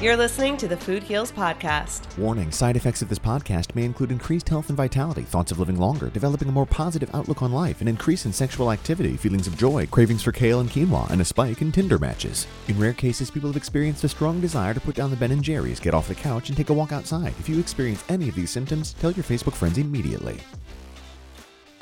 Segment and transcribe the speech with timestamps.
[0.00, 2.16] You're listening to the Food Heals Podcast.
[2.16, 5.76] Warning side effects of this podcast may include increased health and vitality, thoughts of living
[5.76, 9.58] longer, developing a more positive outlook on life, an increase in sexual activity, feelings of
[9.58, 12.46] joy, cravings for kale and quinoa, and a spike in Tinder matches.
[12.68, 15.42] In rare cases, people have experienced a strong desire to put down the Ben and
[15.42, 17.34] Jerry's, get off the couch, and take a walk outside.
[17.38, 20.40] If you experience any of these symptoms, tell your Facebook friends immediately.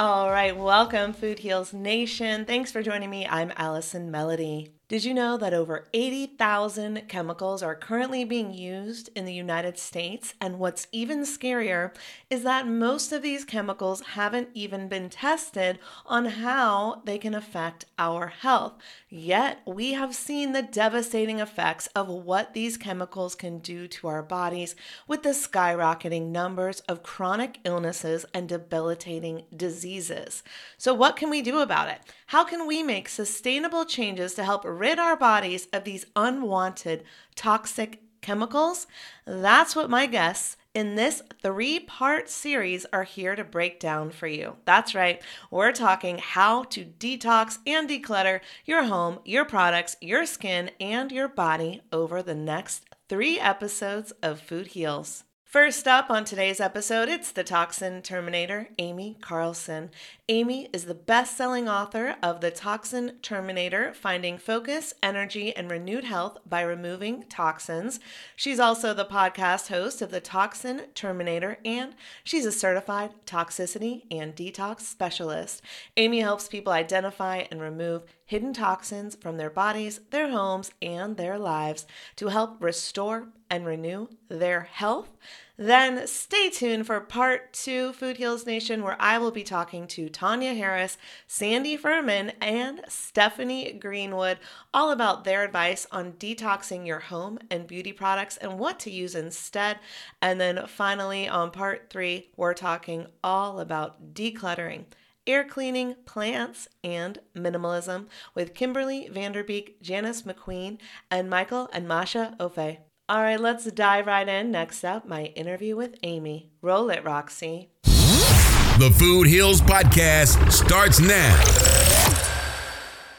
[0.00, 2.46] All right, welcome, Food Heals Nation.
[2.46, 3.28] Thanks for joining me.
[3.28, 4.72] I'm Allison Melody.
[4.88, 10.32] Did you know that over 80,000 chemicals are currently being used in the United States?
[10.40, 11.94] And what's even scarier
[12.30, 17.84] is that most of these chemicals haven't even been tested on how they can affect
[17.98, 18.78] our health.
[19.10, 24.22] Yet, we have seen the devastating effects of what these chemicals can do to our
[24.22, 24.74] bodies
[25.06, 30.42] with the skyrocketing numbers of chronic illnesses and debilitating diseases.
[30.78, 32.00] So, what can we do about it?
[32.28, 37.04] How can we make sustainable changes to help rid our bodies of these unwanted
[37.34, 38.86] toxic chemicals?
[39.26, 44.26] That's what my guests in this three part series are here to break down for
[44.26, 44.56] you.
[44.64, 45.20] That's right,
[45.50, 51.28] we're talking how to detox and declutter your home, your products, your skin, and your
[51.28, 55.24] body over the next three episodes of Food Heals.
[55.48, 59.88] First up on today's episode, it's the Toxin Terminator, Aimee Carlson.
[60.28, 66.04] Aimee is the best selling author of The Toxin Terminator Finding Focus, Energy, and Renewed
[66.04, 67.98] Health by Removing Toxins.
[68.36, 74.36] She's also the podcast host of The Toxin Terminator, and she's a certified toxicity and
[74.36, 75.62] detox specialist.
[75.96, 81.38] Aimee helps people identify and remove hidden toxins from their bodies, their homes, and their
[81.38, 81.86] lives
[82.16, 85.16] to help restore and renew their health.
[85.56, 90.08] Then stay tuned for part two, Food Heals Nation, where I will be talking to
[90.08, 90.96] Tonya Harris,
[91.28, 94.38] Sandee Ferman, and Stephanie Greenwood
[94.72, 99.16] all about their advice on detoxing your home and beauty products and what to use
[99.16, 99.80] instead.
[100.22, 104.84] And then finally, on part three, we're talking all about decluttering
[105.28, 110.78] air cleaning, plants, and minimalism with Kimberly Van der Beek, Janice McQueen,
[111.10, 112.78] and Michael and Masha Ofei.
[113.10, 114.50] All right, let's dive right in.
[114.50, 116.50] Next up, my interview with Aimee.
[116.60, 117.70] Roll it, Roxy.
[117.84, 121.42] The Food Heals Podcast starts now.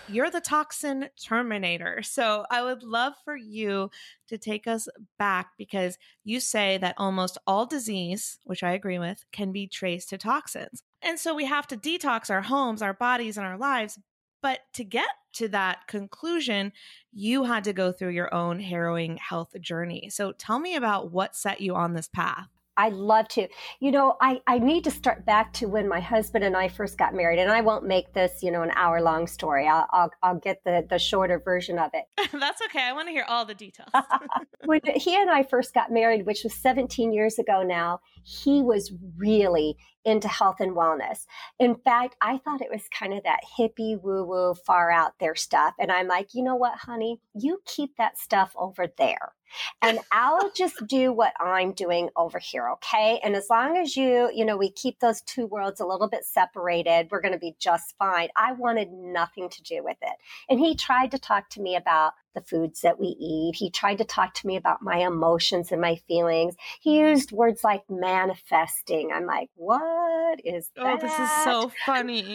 [0.08, 2.04] You're the toxin terminator.
[2.10, 3.90] So I would love for you
[4.28, 4.88] to take us
[5.18, 10.10] back because you say that almost all disease, which I agree with, can be traced
[10.10, 10.84] to toxins.
[11.02, 13.98] And so we have to detox our homes, our bodies, and our lives.
[14.42, 16.72] But to get to that conclusion,
[17.12, 20.10] you had to go through your own harrowing health journey.
[20.10, 22.48] So tell me about what set you on this path.
[22.80, 23.48] I'd love to.
[23.82, 26.98] You know, I, I need to start back to when my husband and I first
[26.98, 29.68] got married, and I won't make this, you know, an hour long story.
[29.68, 32.06] I'll, I'll, I'll get the, the shorter version of it.
[32.32, 32.84] That's okay.
[32.84, 33.90] I want to hear all the details.
[34.66, 38.94] when he and I first got married, which was 17 years ago now, he was
[39.18, 39.76] really
[40.10, 41.26] into health and wellness.
[41.60, 45.36] In fact, I thought it was kind of that hippie woo woo far out there
[45.36, 45.74] stuff.
[45.80, 47.22] And I'm like, you know what, honey?
[47.34, 49.34] You keep that stuff over there.
[49.82, 53.20] And I'll just do what I'm doing over here, okay?
[53.24, 56.26] And as long as you, you know, we keep those two worlds a little bit
[56.26, 58.30] separated, we're going to be just fine.
[58.36, 60.16] I wanted nothing to do with it.
[60.50, 63.56] And he tried to talk to me about the foods that we eat.
[63.56, 66.56] He tried to talk to me about my emotions and my feelings.
[66.80, 69.12] He used words like manifesting.
[69.14, 70.86] I'm like, what is that?
[70.86, 72.24] Oh, this is so funny.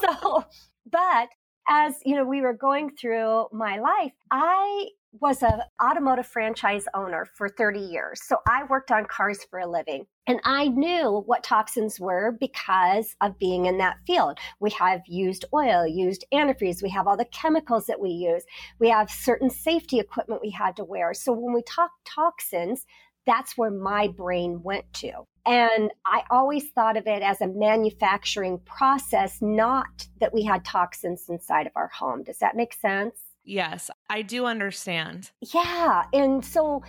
[0.00, 0.44] so,
[0.90, 1.28] but
[1.68, 4.86] as you know we were going through my life i
[5.20, 8.22] was an automotive franchise owner for 30 years.
[8.22, 10.06] So I worked on cars for a living.
[10.26, 14.38] And I knew what toxins were because of being in that field.
[14.58, 18.44] We have used oil, used antifreeze, we have all the chemicals that we use,
[18.80, 21.14] we have certain safety equipment we had to wear.
[21.14, 22.86] So when we talk toxins,
[23.26, 25.12] that's where my brain went to.
[25.44, 31.28] And I always thought of it as a manufacturing process, not that we had toxins
[31.28, 32.24] inside of our home.
[32.24, 33.16] Does that make sense?
[33.44, 35.30] Yes, I do understand.
[35.52, 36.04] Yeah.
[36.12, 36.82] And so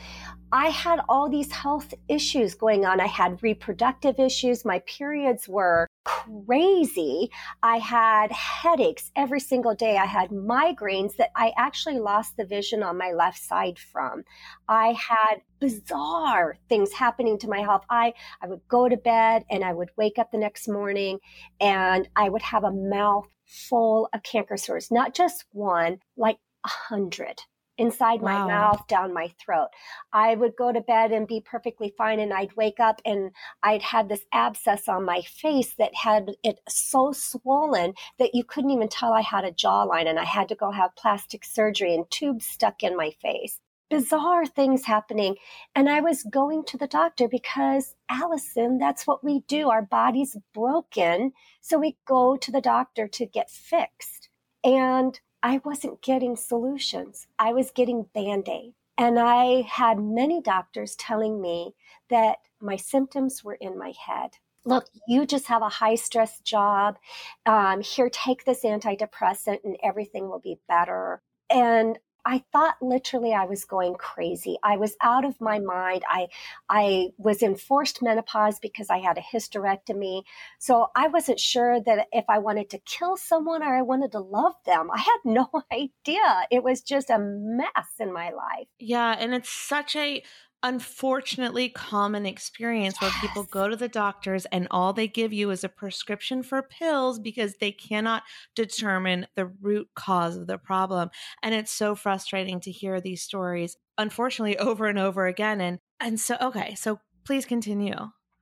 [0.52, 3.00] I had all these health issues going on.
[3.00, 4.64] I had reproductive issues.
[4.64, 7.30] My periods were crazy.
[7.64, 9.98] I had headaches every single day.
[9.98, 14.24] I had migraines that I actually lost the vision on my left side from.
[14.70, 17.84] I had bizarre things happening to my health.
[17.90, 21.20] I, I would go to bed and I would wake up the next morning
[21.60, 27.42] and I would have a mouth full of canker sores, not just one, like hundred
[27.78, 28.40] inside wow.
[28.40, 29.68] my mouth, down my throat.
[30.12, 33.32] I would go to bed and be perfectly fine, and I'd wake up and
[33.64, 38.72] I'd had this abscess on my face that had it so swollen that you couldn't
[38.72, 42.10] even tell I had a jawline, and I had to go have plastic surgery and
[42.10, 43.60] tubes stuck in my face.
[43.90, 45.38] Bizarre things happening.
[45.74, 49.70] And I was going to the doctor because, Allison, that's what we do.
[49.70, 51.32] Our body's broken.
[51.62, 54.28] So we go to the doctor to get fixed.
[54.62, 57.28] And I wasn't getting solutions.
[57.40, 58.74] I was getting band aid.
[58.98, 61.76] And I had many doctors telling me
[62.10, 64.32] that my symptoms were in my head.
[64.66, 66.98] look, you just have a high stress job.
[67.46, 71.22] Um, here, take this antidepressant and everything will be better.
[71.50, 74.58] And I thought literally I was going crazy.
[74.64, 76.04] I was out of my mind.
[76.10, 76.28] I
[76.70, 80.24] I was in forced menopause because I had a hysterectomy.
[80.60, 84.20] So I wasn't sure that if I wanted to kill someone or I wanted to
[84.20, 84.90] love them.
[84.92, 86.48] I had no idea.
[86.52, 88.68] It was just a mess in my life.
[88.80, 90.24] Yeah, and it's such a
[90.68, 95.64] unfortunately common experience where people go to the doctors and all they give you is
[95.64, 101.10] a prescription for pills because they cannot determine the root cause of the problem.
[101.42, 105.62] And it's so frustrating to hear these stories unfortunately over and over again.
[105.62, 107.96] And and so okay so please continue.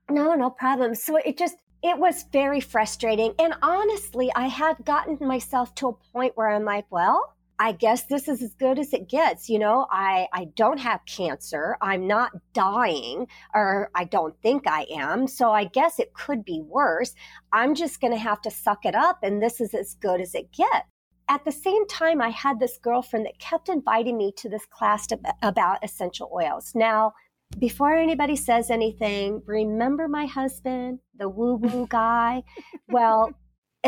[0.10, 0.96] No no problem.
[0.96, 3.36] So it just it was very frustrating.
[3.38, 8.06] And honestly i had gotten myself to a point where i'm like well I guess
[8.06, 9.50] this is as good as it gets.
[9.50, 11.78] You know, I, I don't have cancer.
[11.82, 15.28] I'm not dying, or I don't think I am.
[15.28, 17.14] So I guess it could be worse.
[17.54, 20.36] I'm just going to have to suck it up, and this is as good as
[20.36, 20.88] it gets.
[21.28, 25.08] At the same time, I had this girlfriend that kept inviting me to this class
[25.08, 26.74] to, about essential oils.
[26.76, 27.14] Now,
[27.58, 32.44] before anybody says anything, remember my husband, the woo woo guy?
[32.90, 33.32] well,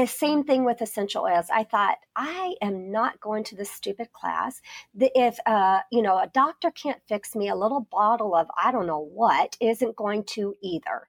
[0.06, 1.48] same thing with essential oils.
[1.51, 4.62] I thought I am not going to this stupid class.
[5.00, 8.88] If uh, you know a doctor can't fix me, a little bottle of I don't
[8.88, 11.08] know what isn't going to either.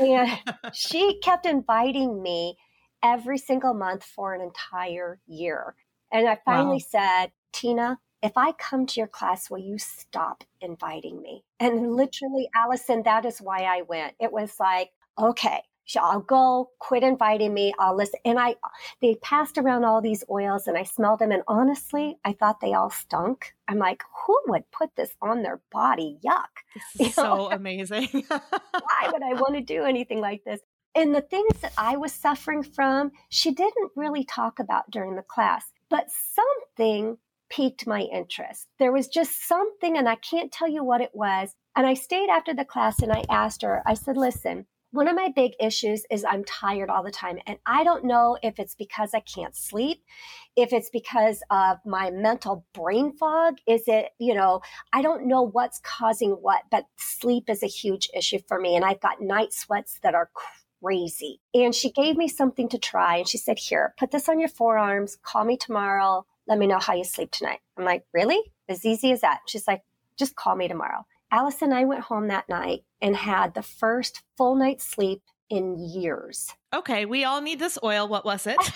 [0.00, 0.30] And
[0.72, 2.56] she kept inviting me
[3.02, 5.74] every single month for an entire year.
[6.12, 7.00] And I finally wow.
[7.00, 11.44] said, Tina, if I come to your class, will you stop inviting me?
[11.58, 14.14] And literally, Allison, that is why I went.
[14.20, 15.62] It was like, okay,
[15.96, 17.72] I'll go, quit inviting me.
[17.78, 18.20] I'll listen.
[18.24, 18.56] And I,
[19.00, 21.32] they passed around all these oils and I smelled them.
[21.32, 23.54] And honestly, I thought they all stunk.
[23.68, 26.18] I'm like, who would put this on their body?
[26.24, 26.64] Yuck.
[26.96, 28.08] This is so amazing.
[28.28, 30.60] why would I want to do anything like this?
[30.94, 35.22] And the things that I was suffering from, she didn't really talk about during the
[35.22, 37.18] class, but something
[37.48, 38.68] piqued my interest.
[38.78, 41.54] There was just something, and I can't tell you what it was.
[41.76, 45.14] And I stayed after the class and I asked her, I said, listen, one of
[45.14, 47.38] my big issues is I'm tired all the time.
[47.46, 50.02] And I don't know if it's because I can't sleep,
[50.56, 53.58] if it's because of my mental brain fog.
[53.66, 58.10] Is it, you know, I don't know what's causing what, but sleep is a huge
[58.14, 58.74] issue for me.
[58.74, 60.30] And I've got night sweats that are
[60.82, 61.40] crazy.
[61.54, 63.18] And she gave me something to try.
[63.18, 66.26] And she said, Here, put this on your forearms, call me tomorrow.
[66.48, 67.60] Let me know how you sleep tonight.
[67.76, 68.40] I'm like, Really?
[68.68, 69.40] As easy as that.
[69.46, 69.82] She's like,
[70.18, 71.06] Just call me tomorrow.
[71.30, 75.78] Alice and I went home that night and had the first full night's sleep in
[75.78, 76.50] years.
[76.74, 78.06] Okay, we all need this oil.
[78.08, 78.56] What was it?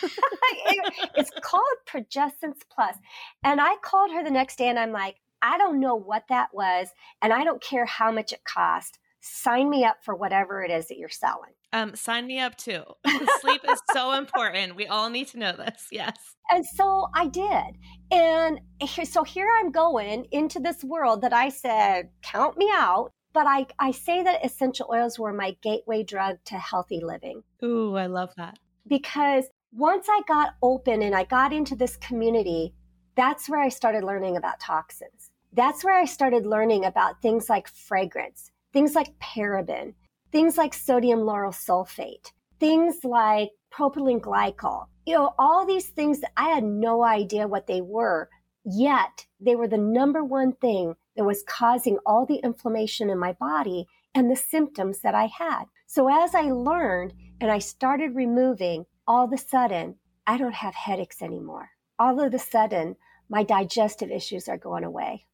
[1.16, 2.96] it's called Progessence Plus.
[3.42, 6.54] And I called her the next day and I'm like, I don't know what that
[6.54, 6.88] was,
[7.20, 8.99] and I don't care how much it cost.
[9.20, 11.52] Sign me up for whatever it is that you're selling.
[11.75, 12.85] Um, sign me up too.
[13.40, 14.76] Sleep is so important.
[14.76, 15.88] We all need to know this.
[15.90, 16.16] Yes.
[16.52, 17.76] And so I did.
[18.12, 18.61] And
[19.04, 23.11] so here I'm going into this world that I said, count me out.
[23.33, 27.43] But I, I say that essential oils were my gateway drug to healthy living.
[27.64, 28.57] Ooh, I love that.
[28.87, 32.73] Because once I got open and I got into this community,
[33.16, 35.33] that's where I started learning about toxins.
[35.52, 39.95] That's where I started learning about things like fragrance, things like paraben,
[40.34, 44.86] things like sodium lauryl sulfate, things like propylene glycol.
[45.06, 48.28] You know, all these things that I had no idea what they were,
[48.64, 53.34] yet they were the number one thing that was causing all the inflammation in my
[53.34, 55.66] body and the symptoms that I had.
[55.86, 59.94] So as I learned and I started removing, all of a sudden,
[60.26, 61.68] I don't have headaches anymore.
[61.96, 62.96] All of a sudden,
[63.28, 65.26] my digestive issues are going away.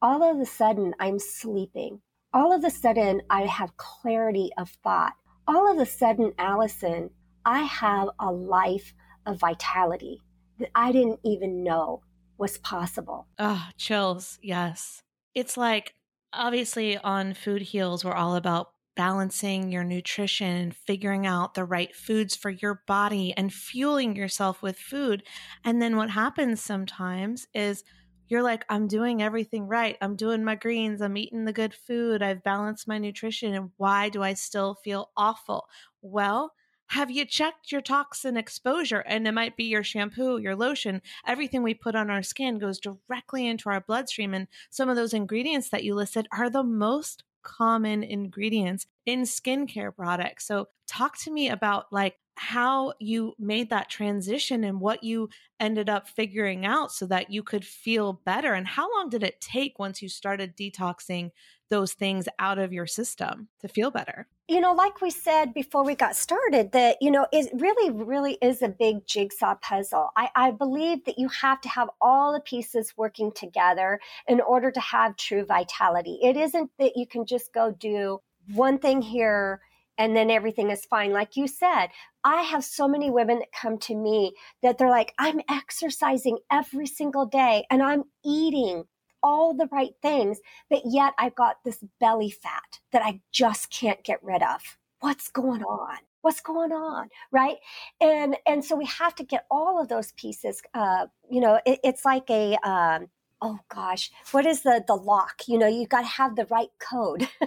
[0.00, 2.02] All of a sudden, I'm sleeping
[2.34, 5.12] all of a sudden I have clarity of thought.
[5.46, 7.10] All of a sudden, Allison,
[7.44, 8.92] I have a life
[9.24, 10.20] of vitality
[10.58, 12.02] that I didn't even know
[12.36, 13.28] was possible.
[13.38, 14.38] Oh, chills.
[14.42, 15.02] Yes.
[15.34, 15.94] It's like
[16.32, 21.94] obviously on Food Heals, we're all about balancing your nutrition and figuring out the right
[21.94, 25.22] foods for your body and fueling yourself with food.
[25.64, 27.84] And then what happens sometimes is
[28.28, 29.96] you're like, I'm doing everything right.
[30.00, 31.00] I'm doing my greens.
[31.02, 32.22] I'm eating the good food.
[32.22, 33.54] I've balanced my nutrition.
[33.54, 35.68] And why do I still feel awful?
[36.02, 36.52] Well,
[36.88, 39.00] have you checked your toxin exposure?
[39.00, 42.78] And it might be your shampoo, your lotion, everything we put on our skin goes
[42.78, 44.34] directly into our bloodstream.
[44.34, 49.94] And some of those ingredients that you listed are the most common ingredients in skincare
[49.94, 50.46] products.
[50.46, 55.28] So, talk to me about like how you made that transition and what you
[55.60, 58.54] ended up figuring out so that you could feel better.
[58.54, 61.30] And how long did it take once you started detoxing
[61.70, 64.26] those things out of your system to feel better?
[64.46, 68.36] you know, like we said before we got started, that, you know, it really, really
[68.42, 70.10] is a big jigsaw puzzle.
[70.16, 74.70] I, I believe that you have to have all the pieces working together in order
[74.70, 76.18] to have true vitality.
[76.22, 78.20] It isn't that you can just go do
[78.52, 79.62] one thing here
[79.96, 81.12] and then everything is fine.
[81.12, 81.88] Like you said,
[82.24, 86.86] I have so many women that come to me that they're like, I'm exercising every
[86.86, 88.84] single day and I'm eating
[89.22, 94.02] all the right things, but yet I've got this belly fat that I just can't
[94.04, 94.60] get rid of.
[95.00, 95.98] What's going on?
[96.22, 97.08] What's going on?
[97.30, 97.56] Right.
[98.00, 100.62] And, and so we have to get all of those pieces.
[100.72, 103.08] Uh, you know, it, it's like a, um,
[103.40, 105.42] oh gosh, what is the the lock?
[105.46, 107.28] You know, you've got to have the right code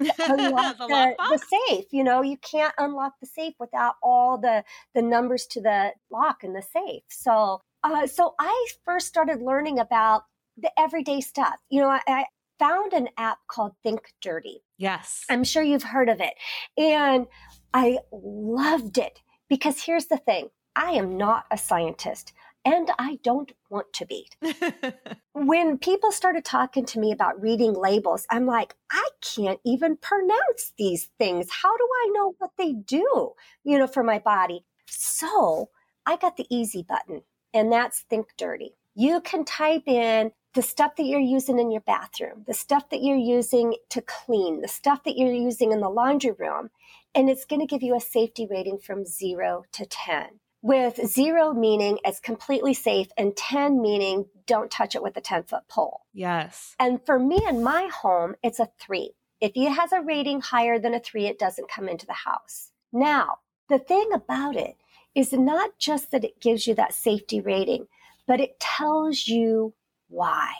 [0.00, 1.86] unlock the, the, the, safe.
[1.92, 4.64] You know, you can't unlock the safe without all the
[4.94, 7.02] the numbers to the lock and the safe.
[7.08, 10.24] So, uh, so I first started learning about
[10.56, 11.56] the everyday stuff.
[11.70, 12.24] You know, I, I
[12.58, 14.62] found an app called Think Dirty.
[14.78, 16.34] Yes, I'm sure you've heard of it,
[16.76, 17.26] and
[17.72, 20.50] I loved it because here's the thing.
[20.74, 22.34] I am not a scientist
[22.66, 24.28] and I don't want to be.
[25.32, 30.72] when people started talking to me about reading labels, I'm like, I can't even pronounce
[30.76, 31.48] these things.
[31.62, 34.64] How do I know what they do, you know, for my body?
[34.88, 35.70] So
[36.06, 37.22] I got the easy button,
[37.54, 38.74] and that's Think Dirty.
[38.96, 43.02] You can type in the stuff that you're using in your bathroom, the stuff that
[43.02, 46.70] you're using to clean, the stuff that you're using in the laundry room,
[47.14, 51.52] and it's going to give you a safety rating from zero to 10 with zero
[51.52, 56.02] meaning it's completely safe and 10 meaning don't touch it with a 10 foot pole.
[56.12, 56.74] Yes.
[56.78, 59.12] And for me in my home, it's a three.
[59.40, 62.70] If it has a rating higher than a three, it doesn't come into the house.
[62.92, 64.76] Now, the thing about it
[65.14, 67.86] is not just that it gives you that safety rating,
[68.26, 69.74] but it tells you
[70.08, 70.52] why.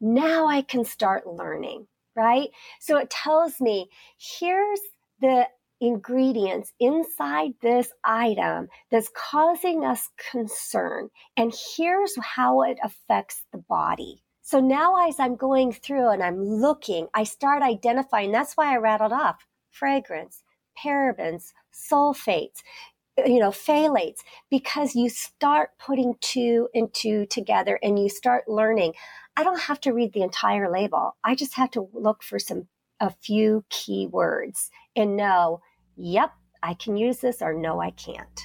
[0.00, 1.86] Now I can start learning,
[2.16, 2.50] right?
[2.80, 4.80] So it tells me here's
[5.20, 5.46] the
[5.82, 11.10] ingredients inside this item that's causing us concern.
[11.36, 14.22] And here's how it affects the body.
[14.42, 18.30] So now, as I'm going through and I'm looking, I start identifying.
[18.30, 20.42] That's why I rattled off fragrance,
[20.78, 22.62] parabens, sulfates,
[23.18, 28.94] you know, phthalates, because you start putting two and two together and you start learning.
[29.36, 31.16] I don't have to read the entire label.
[31.24, 32.68] I just have to look for some
[33.00, 35.60] a few key words and know
[36.02, 38.40] yep, I can use this, or no, I can't.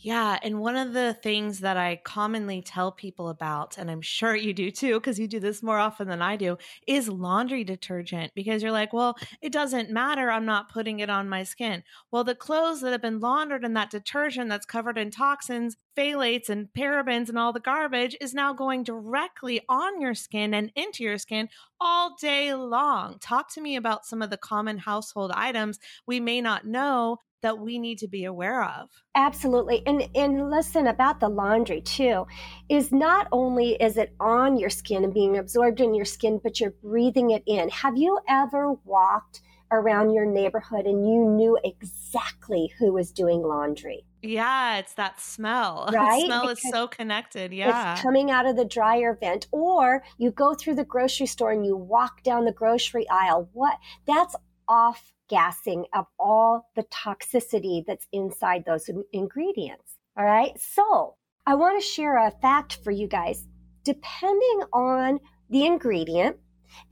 [0.00, 0.38] Yeah.
[0.44, 4.52] And one of the things that I commonly tell people about, and I'm sure you
[4.52, 6.56] do too, because you do this more often than I do,
[6.86, 8.32] is laundry detergent.
[8.32, 10.30] Because you're like, well, it doesn't matter.
[10.30, 11.82] I'm not putting it on my skin.
[12.12, 16.48] Well, the clothes that have been laundered in that detergent that's covered in toxins, phthalates,
[16.48, 21.02] and parabens and all the garbage is now going directly on your skin and into
[21.02, 21.48] your skin
[21.80, 23.18] all day long.
[23.18, 27.58] Talk to me about some of the common household items we may not know that
[27.58, 28.88] we need to be aware of.
[29.14, 29.82] Absolutely.
[29.86, 32.26] And and listen about the laundry too
[32.68, 36.60] is not only is it on your skin and being absorbed in your skin but
[36.60, 37.68] you're breathing it in.
[37.68, 44.04] Have you ever walked around your neighborhood and you knew exactly who was doing laundry?
[44.22, 45.88] Yeah, it's that smell.
[45.92, 46.20] Right?
[46.20, 47.52] The smell because is so connected.
[47.52, 47.92] Yeah.
[47.92, 49.46] It's coming out of the dryer vent.
[49.52, 53.48] Or you go through the grocery store and you walk down the grocery aisle.
[53.52, 54.34] What that's
[54.68, 59.96] off gassing of all the toxicity that's inside those ingredients.
[60.16, 60.52] All right.
[60.60, 61.14] So
[61.46, 63.46] I want to share a fact for you guys.
[63.84, 66.36] Depending on the ingredient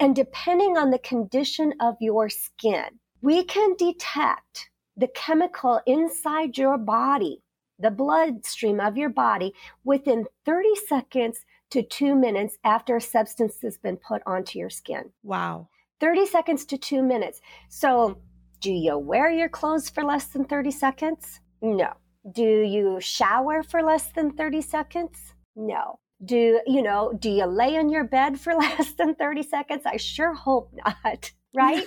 [0.00, 2.84] and depending on the condition of your skin,
[3.20, 7.42] we can detect the chemical inside your body,
[7.78, 9.52] the bloodstream of your body,
[9.84, 15.10] within 30 seconds to two minutes after a substance has been put onto your skin.
[15.22, 15.68] Wow.
[16.00, 17.40] 30 seconds to two minutes.
[17.68, 18.18] So,
[18.60, 21.40] do you wear your clothes for less than 30 seconds?
[21.60, 21.92] No.
[22.32, 25.34] Do you shower for less than 30 seconds?
[25.54, 25.98] No.
[26.24, 29.82] Do you know, do you lay in your bed for less than 30 seconds?
[29.86, 31.86] I sure hope not, right?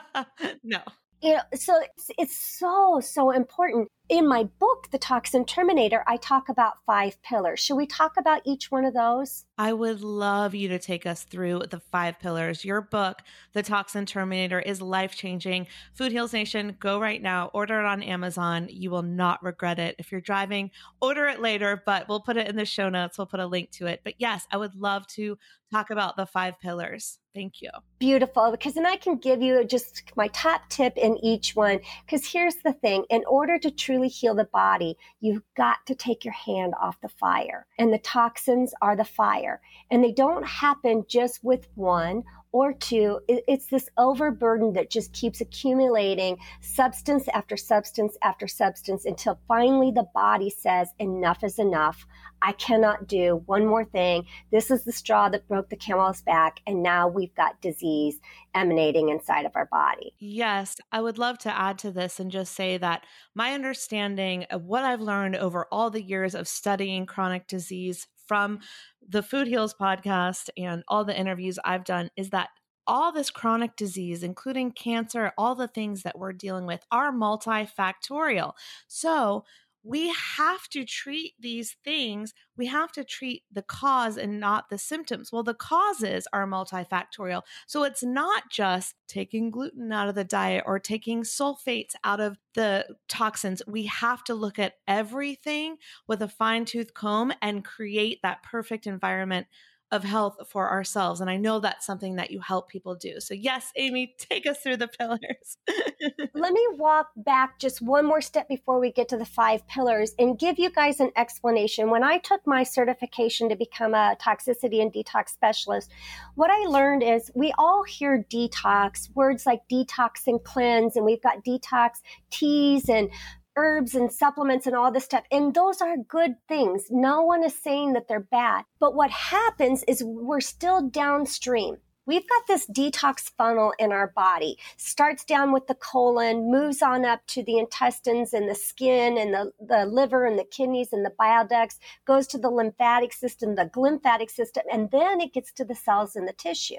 [0.62, 0.80] no
[1.22, 3.88] you know, so it's, it's so, so important.
[4.08, 7.58] In my book, The Toxin Terminator, I talk about five pillars.
[7.58, 9.44] Should we talk about each one of those?
[9.58, 12.64] I would love you to take us through the five pillars.
[12.64, 15.66] Your book, The Toxin Terminator, is life changing.
[15.94, 18.68] Food Heals Nation, go right now, order it on Amazon.
[18.70, 19.96] You will not regret it.
[19.98, 23.18] If you're driving, order it later, but we'll put it in the show notes.
[23.18, 24.02] We'll put a link to it.
[24.04, 25.36] But yes, I would love to
[25.72, 27.18] talk about the five pillars.
[27.36, 27.68] Thank you.
[27.98, 28.50] Beautiful.
[28.50, 31.80] Because then I can give you just my top tip in each one.
[32.06, 36.24] Because here's the thing in order to truly heal the body, you've got to take
[36.24, 37.66] your hand off the fire.
[37.78, 39.60] And the toxins are the fire.
[39.90, 42.24] And they don't happen just with one
[42.56, 49.38] or two, it's this overburden that just keeps accumulating substance after substance after substance until
[49.46, 52.06] finally the body says, enough is enough.
[52.40, 54.24] I cannot do one more thing.
[54.50, 56.60] This is the straw that broke the camel's back.
[56.66, 58.20] And now we've got disease
[58.54, 60.14] emanating inside of our body.
[60.18, 64.64] Yes, I would love to add to this and just say that my understanding of
[64.64, 68.60] what I've learned over all the years of studying chronic disease from
[69.06, 72.48] the Food Heals podcast and all the interviews I've done is that
[72.86, 78.52] all this chronic disease, including cancer, all the things that we're dealing with are multifactorial.
[78.86, 79.44] So,
[79.86, 82.34] we have to treat these things.
[82.56, 85.30] We have to treat the cause and not the symptoms.
[85.32, 87.42] Well, the causes are multifactorial.
[87.68, 92.36] So it's not just taking gluten out of the diet or taking sulfates out of
[92.54, 93.62] the toxins.
[93.68, 95.76] We have to look at everything
[96.08, 99.46] with a fine tooth comb and create that perfect environment
[99.92, 101.20] of health for ourselves.
[101.20, 103.20] And I know that's something that you help people do.
[103.20, 105.58] So, yes, Aimee, take us through the pillars.
[106.34, 110.12] Let me walk back just one more step before we get to the five pillars
[110.18, 111.88] and give you guys an explanation.
[111.90, 115.92] When I took my certification to become a toxicity and detox specialist,
[116.34, 121.22] what I learned is we all hear detox, words like detox and cleanse, and we've
[121.22, 121.90] got detox
[122.30, 123.08] teas and
[123.56, 125.24] herbs and supplements and all this stuff.
[125.30, 126.86] And those are good things.
[126.90, 128.64] No one is saying that they're bad.
[128.78, 131.78] But what happens is we're still downstream.
[132.06, 134.58] We've got this detox funnel in our body.
[134.76, 139.34] Starts down with the colon, moves on up to the intestines and the skin and
[139.34, 143.56] the, the liver and the kidneys and the bile ducts, goes to the lymphatic system,
[143.56, 146.76] the glymphatic system, and then it gets to the cells in the tissue.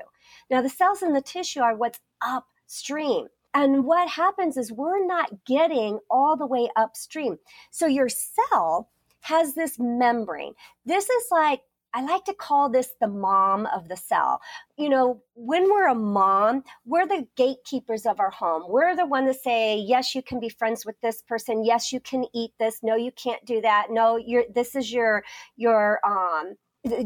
[0.50, 3.28] Now, the cells in the tissue are what's upstream.
[3.58, 7.40] And what happens is we're not getting all the way upstream.
[7.72, 8.92] So your cell
[9.22, 10.54] has this membrane.
[10.86, 14.42] This is like, I like to call this the mom of the cell.
[14.78, 18.66] You know, when we're a mom, we're the gatekeepers of our home.
[18.70, 21.66] We're the one to say, yes, you can be friends with this person.
[21.66, 22.84] Yes, you can eat this.
[22.84, 23.88] No, you can't do that.
[23.90, 25.24] No, you're, this is your,
[25.56, 26.58] your, um,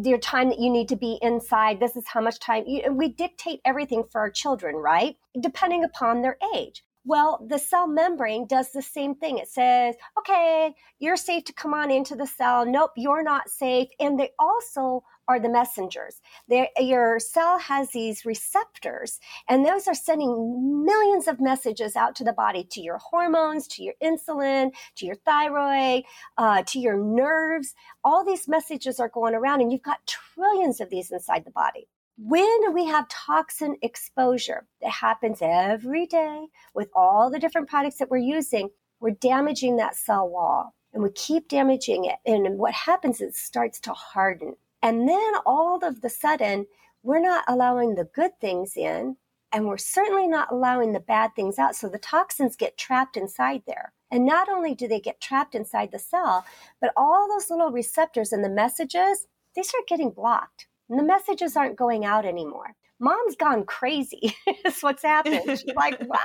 [0.04, 1.80] your time that you need to be inside.
[1.80, 5.16] This is how much time you, we dictate everything for our children, right?
[5.40, 6.84] Depending upon their age.
[7.04, 9.40] Well, the cell membrane does the same thing.
[9.40, 12.66] It says, okay, you're safe to come on into the cell.
[12.66, 13.90] Nope, you're not safe.
[14.00, 16.22] And they also are the messengers.
[16.48, 22.24] They're, your cell has these receptors, and those are sending millions of messages out to
[22.24, 26.04] the body, to your hormones, to your insulin, to your thyroid,
[26.38, 27.74] uh, to your nerves.
[28.04, 31.88] All these messages are going around, and you've got trillions of these inside the body.
[32.18, 38.12] When we have toxin exposure that happens every day with all the different products that
[38.12, 42.18] we're using, we're damaging that cell wall and we keep damaging it.
[42.26, 44.56] And what happens is it starts to harden.
[44.82, 46.66] And then all of the sudden,
[47.04, 49.18] we're not allowing the good things in,
[49.52, 51.76] and we're certainly not allowing the bad things out.
[51.76, 53.94] So the toxins get trapped inside there.
[54.10, 56.46] And not only do they get trapped inside the cell,
[56.80, 60.68] but all those little receptors and the messages, they start getting blocked.
[60.90, 62.76] And the messages aren't going out anymore.
[63.00, 64.36] Mom's gone crazy.
[64.64, 65.42] That's what's happened.
[65.46, 66.20] She's like, what?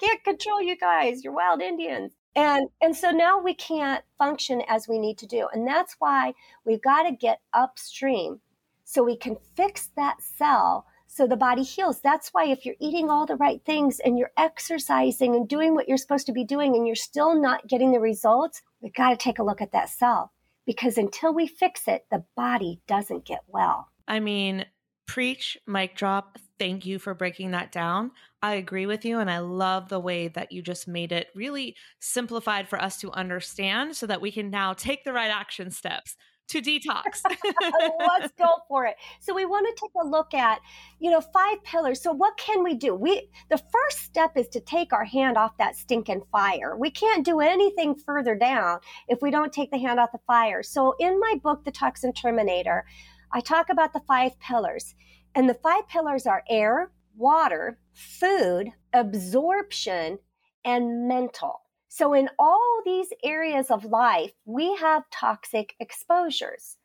[0.00, 1.22] Can't control you guys.
[1.22, 5.48] You're wild Indians and and so now we can't function as we need to do.
[5.52, 8.40] And that's why we've got to get upstream
[8.84, 12.00] so we can fix that cell so the body heals.
[12.00, 15.88] That's why if you're eating all the right things and you're exercising and doing what
[15.88, 19.16] you're supposed to be doing and you're still not getting the results we've got to
[19.16, 20.32] take a look at that cell.
[20.66, 23.88] Because until we fix it the body doesn't get well.
[24.08, 24.66] I mean
[25.06, 28.10] preach mic drop thank you for breaking that down.
[28.42, 29.18] I agree with you.
[29.18, 33.10] And I love the way that you just made it really simplified for us to
[33.12, 36.16] understand so that we can now take the right action steps
[36.48, 37.22] to detox.
[37.98, 38.96] Let's go for it.
[39.20, 40.60] So we want to take a look at,
[40.98, 42.02] you know, five pillars.
[42.02, 42.94] So what can we do?
[42.94, 46.76] We the first step is to take our hand off that stinking fire.
[46.76, 50.62] We can't do anything further down if we don't take the hand off the fire.
[50.62, 52.84] So in my book The Toxin Terminator,
[53.32, 54.94] I talk about the five pillars.
[55.34, 60.18] And the five pillars are air, water, food, absorption,
[60.64, 61.62] and mental.
[61.88, 66.76] So, in all these areas of life, we have toxic exposures.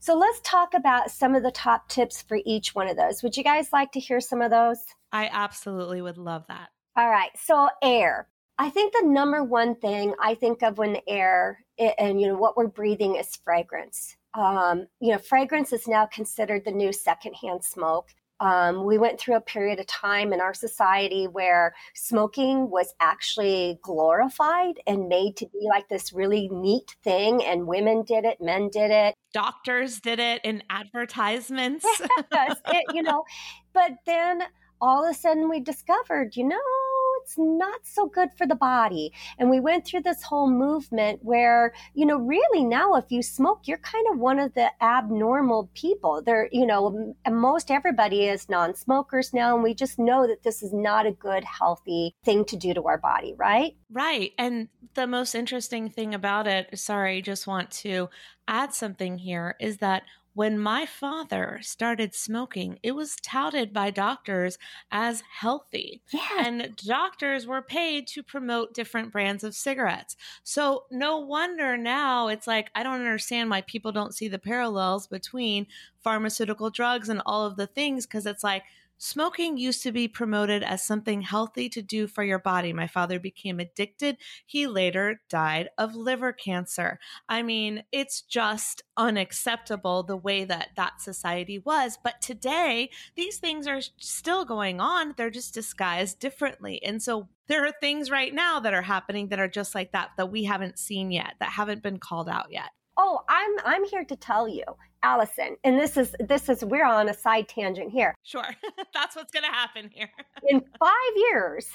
[0.00, 3.22] So, let's talk about some of the top tips for each one of those.
[3.22, 4.78] Would you guys like to hear some of those?
[5.12, 6.70] I absolutely would love that.
[6.96, 7.30] All right.
[7.36, 8.28] So, air.
[8.58, 12.56] I think the number one thing I think of when air and you know what
[12.56, 18.10] we're breathing is fragrance um, you know, fragrance is now considered the new secondhand smoke.
[18.38, 23.78] Um, we went through a period of time in our society where smoking was actually
[23.82, 28.68] glorified and made to be like this really neat thing, and women did it, men
[28.68, 31.86] did it, doctors did it in advertisements.
[32.30, 33.24] yes, it, you know,
[33.76, 34.42] But then
[34.80, 36.56] all of a sudden we discovered, you know,
[37.26, 39.12] it's not so good for the body.
[39.36, 43.62] And we went through this whole movement where, you know, really now if you smoke,
[43.64, 46.22] you're kind of one of the abnormal people.
[46.24, 49.54] There, you know, most everybody is non smokers now.
[49.54, 52.84] And we just know that this is not a good, healthy thing to do to
[52.84, 53.76] our body, right?
[53.90, 54.30] Right.
[54.38, 58.08] And the most interesting thing about it, sorry, just want to
[58.46, 60.04] add something here, is that
[60.36, 64.58] when my father started smoking, it was touted by doctors
[64.90, 66.02] as healthy.
[66.12, 66.44] Yeah.
[66.44, 70.14] And doctors were paid to promote different brands of cigarettes.
[70.42, 75.06] So, no wonder now it's like, I don't understand why people don't see the parallels
[75.06, 75.68] between
[76.02, 78.64] pharmaceutical drugs and all of the things because it's like,
[78.98, 82.72] Smoking used to be promoted as something healthy to do for your body.
[82.72, 84.16] My father became addicted.
[84.46, 86.98] He later died of liver cancer.
[87.28, 91.98] I mean, it's just unacceptable the way that that society was.
[92.02, 95.14] But today, these things are still going on.
[95.16, 96.82] They're just disguised differently.
[96.82, 100.10] And so there are things right now that are happening that are just like that,
[100.16, 102.70] that we haven't seen yet, that haven't been called out yet.
[102.96, 104.64] Oh, I'm I'm here to tell you,
[105.02, 108.14] Allison, and this is this is we're on a side tangent here.
[108.22, 108.48] Sure.
[108.94, 110.10] That's what's going to happen here.
[110.48, 111.66] In 5 years,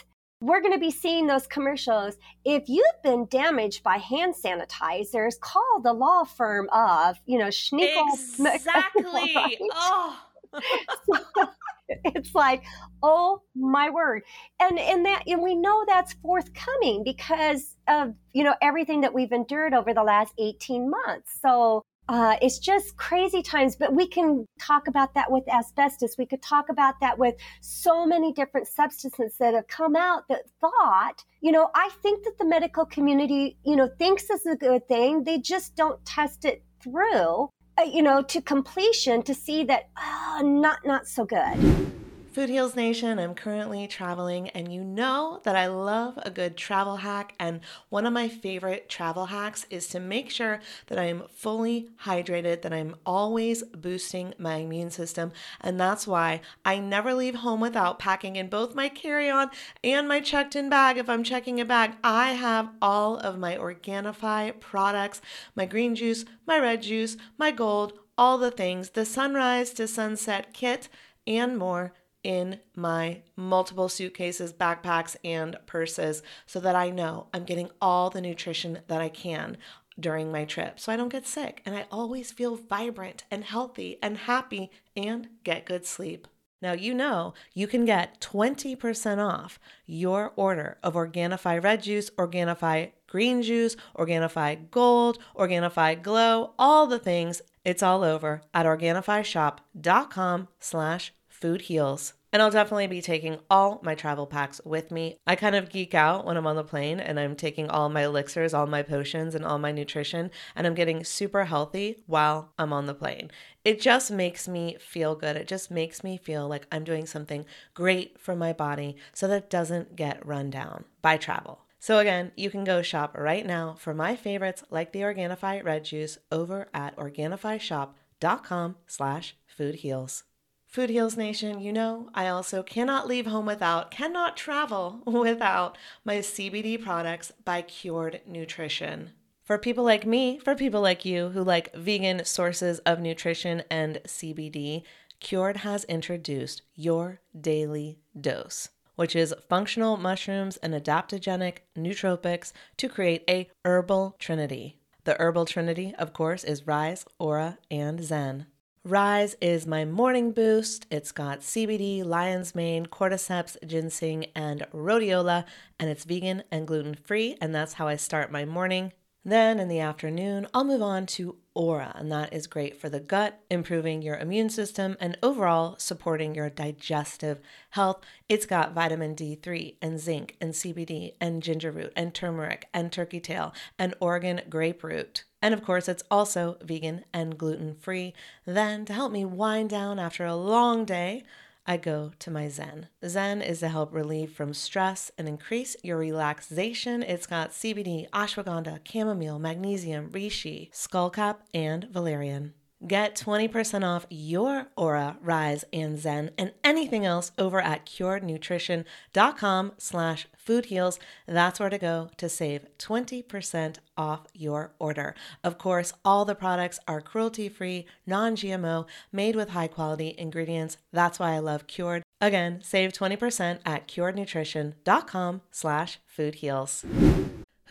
[0.42, 2.18] we're going to be seeing those commercials.
[2.44, 8.08] If you've been damaged by hand sanitizers, call the law firm of, you know, Schnickel.
[8.40, 9.34] Exactly.
[9.36, 9.58] Right?
[9.74, 10.20] Oh.
[10.54, 11.46] So,
[12.06, 12.64] it's like,
[13.04, 14.24] oh my word.
[14.60, 19.32] And and that and we know that's forthcoming because of, you know, everything that we've
[19.32, 21.40] endured over the last 18 months.
[21.42, 26.18] So uh, it's just crazy times, but we can talk about that with asbestos.
[26.18, 30.44] We could talk about that with so many different substances that have come out that
[30.60, 34.58] thought, you know, I think that the medical community, you know, thinks this is a
[34.58, 35.24] good thing.
[35.24, 37.50] They just don't test it through,
[37.86, 41.92] you know, to completion to see that, oh, not, not so good.
[42.32, 46.96] Food Heals Nation, I'm currently traveling, and you know that I love a good travel
[46.96, 47.36] hack.
[47.38, 52.62] And one of my favorite travel hacks is to make sure that I'm fully hydrated,
[52.62, 55.34] that I'm always boosting my immune system.
[55.60, 59.52] And that's why I never leave home without packing in both my carry on
[59.84, 60.98] and my checked in bag.
[60.98, 65.20] If I'm checking a bag, I have all of my Organifi products
[65.54, 70.54] my green juice, my red juice, my gold, all the things, the sunrise to sunset
[70.54, 70.88] kit,
[71.28, 71.92] and more
[72.24, 78.22] in my multiple suitcases, backpacks, and purses so that I know I'm getting all the
[78.22, 79.58] nutrition that I can
[80.00, 83.98] during my trip so I don't get sick and I always feel vibrant and healthy
[84.02, 86.28] and happy and get good sleep.
[86.62, 92.92] Now, you know you can get 20% off your order of Organifi Red Juice, Organifi
[93.08, 97.42] Green Juice, Organifi Gold, Organifi Glow, all the things.
[97.66, 102.14] It's all over at OrganifiShop.com slash food heals.
[102.34, 105.18] And I'll definitely be taking all my travel packs with me.
[105.28, 108.06] I kind of geek out when I'm on the plane and I'm taking all my
[108.06, 112.72] elixirs, all my potions, and all my nutrition, and I'm getting super healthy while I'm
[112.72, 113.32] on the plane.
[113.66, 115.36] It just makes me feel good.
[115.36, 119.44] It just makes me feel like I'm doing something great for my body so that
[119.44, 121.60] it doesn't get run down by travel.
[121.80, 125.84] So again, you can go shop right now for my favorites like the Organifi Red
[125.84, 130.24] Juice over at OrganifiShop.com slash foodheals.
[130.72, 136.20] Food Heals Nation, you know, I also cannot leave home without, cannot travel without my
[136.20, 139.10] CBD products by Cured Nutrition.
[139.44, 144.00] For people like me, for people like you who like vegan sources of nutrition and
[144.08, 144.84] CBD,
[145.20, 153.26] Cured has introduced your daily dose, which is functional mushrooms and adaptogenic nootropics to create
[153.30, 154.78] a herbal trinity.
[155.04, 158.46] The herbal trinity, of course, is Rise, Aura, and Zen.
[158.84, 160.88] Rise is my morning boost.
[160.90, 165.46] It's got CBD, lion's mane, cordyceps, ginseng, and rhodiola,
[165.80, 168.92] and it's vegan and gluten free, and that's how I start my morning.
[169.24, 173.00] Then in the afternoon, I'll move on to Aura, and that is great for the
[173.00, 177.40] gut, improving your immune system, and overall supporting your digestive
[177.70, 178.02] health.
[178.28, 183.20] It's got vitamin D3 and zinc and CBD and ginger root and turmeric and turkey
[183.20, 185.26] tail and Oregon grape root.
[185.42, 188.14] And of course, it's also vegan and gluten free.
[188.46, 191.24] Then, to help me wind down after a long day,
[191.66, 192.88] I go to my Zen.
[193.08, 197.04] Zen is to help relieve from stress and increase your relaxation.
[197.04, 202.54] It's got CBD, ashwagandha, chamomile, magnesium, reishi, skullcap, and valerian.
[202.86, 210.28] Get 20% off your Aura, Rise, and Zen and anything else over at curednutrition.com slash
[210.48, 210.98] foodheals.
[211.28, 215.14] That's where to go to save 20% off your order.
[215.44, 220.78] Of course, all the products are cruelty-free, non-GMO, made with high-quality ingredients.
[220.92, 222.02] That's why I love Cured.
[222.20, 226.84] Again, save 20% at curednutrition.com slash foodheals.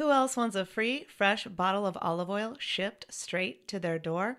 [0.00, 4.38] Who else wants a free, fresh bottle of olive oil shipped straight to their door?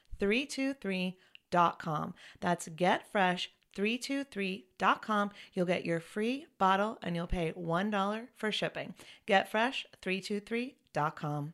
[0.21, 2.13] 323.com.
[2.39, 5.31] That's getfresh323.com.
[5.53, 8.93] You'll get your free bottle and you'll pay $1 for shipping.
[9.27, 11.53] Getfresh323.com.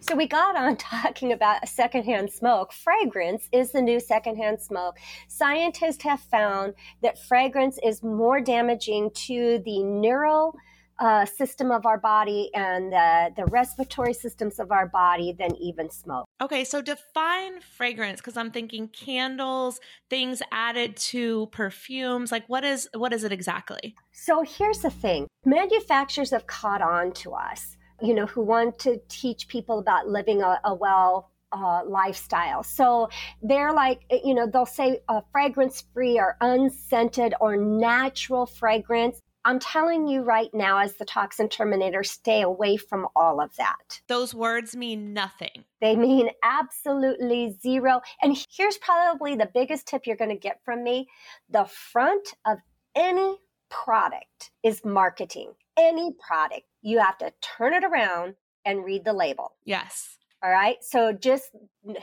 [0.00, 2.72] So we got on talking about secondhand smoke.
[2.72, 4.98] Fragrance is the new secondhand smoke.
[5.28, 10.56] Scientists have found that fragrance is more damaging to the neural
[11.00, 15.90] uh, system of our body and the, the respiratory systems of our body than even
[15.90, 16.26] smoke.
[16.42, 22.30] Okay, so define fragrance because I'm thinking candles, things added to perfumes.
[22.30, 23.94] Like what is what is it exactly?
[24.12, 27.76] So here's the thing: manufacturers have caught on to us.
[28.02, 32.62] You know, who want to teach people about living a, a well uh, lifestyle.
[32.62, 33.08] So
[33.42, 39.20] they're like, you know, they'll say uh, fragrance free or unscented or natural fragrance.
[39.44, 44.00] I'm telling you right now, as the toxin terminator, stay away from all of that.
[44.06, 45.64] Those words mean nothing.
[45.80, 48.02] They mean absolutely zero.
[48.22, 51.08] And here's probably the biggest tip you're going to get from me
[51.48, 52.58] the front of
[52.94, 53.38] any
[53.70, 55.52] product is marketing.
[55.78, 59.52] Any product, you have to turn it around and read the label.
[59.64, 60.18] Yes.
[60.42, 60.76] All right.
[60.82, 61.50] So just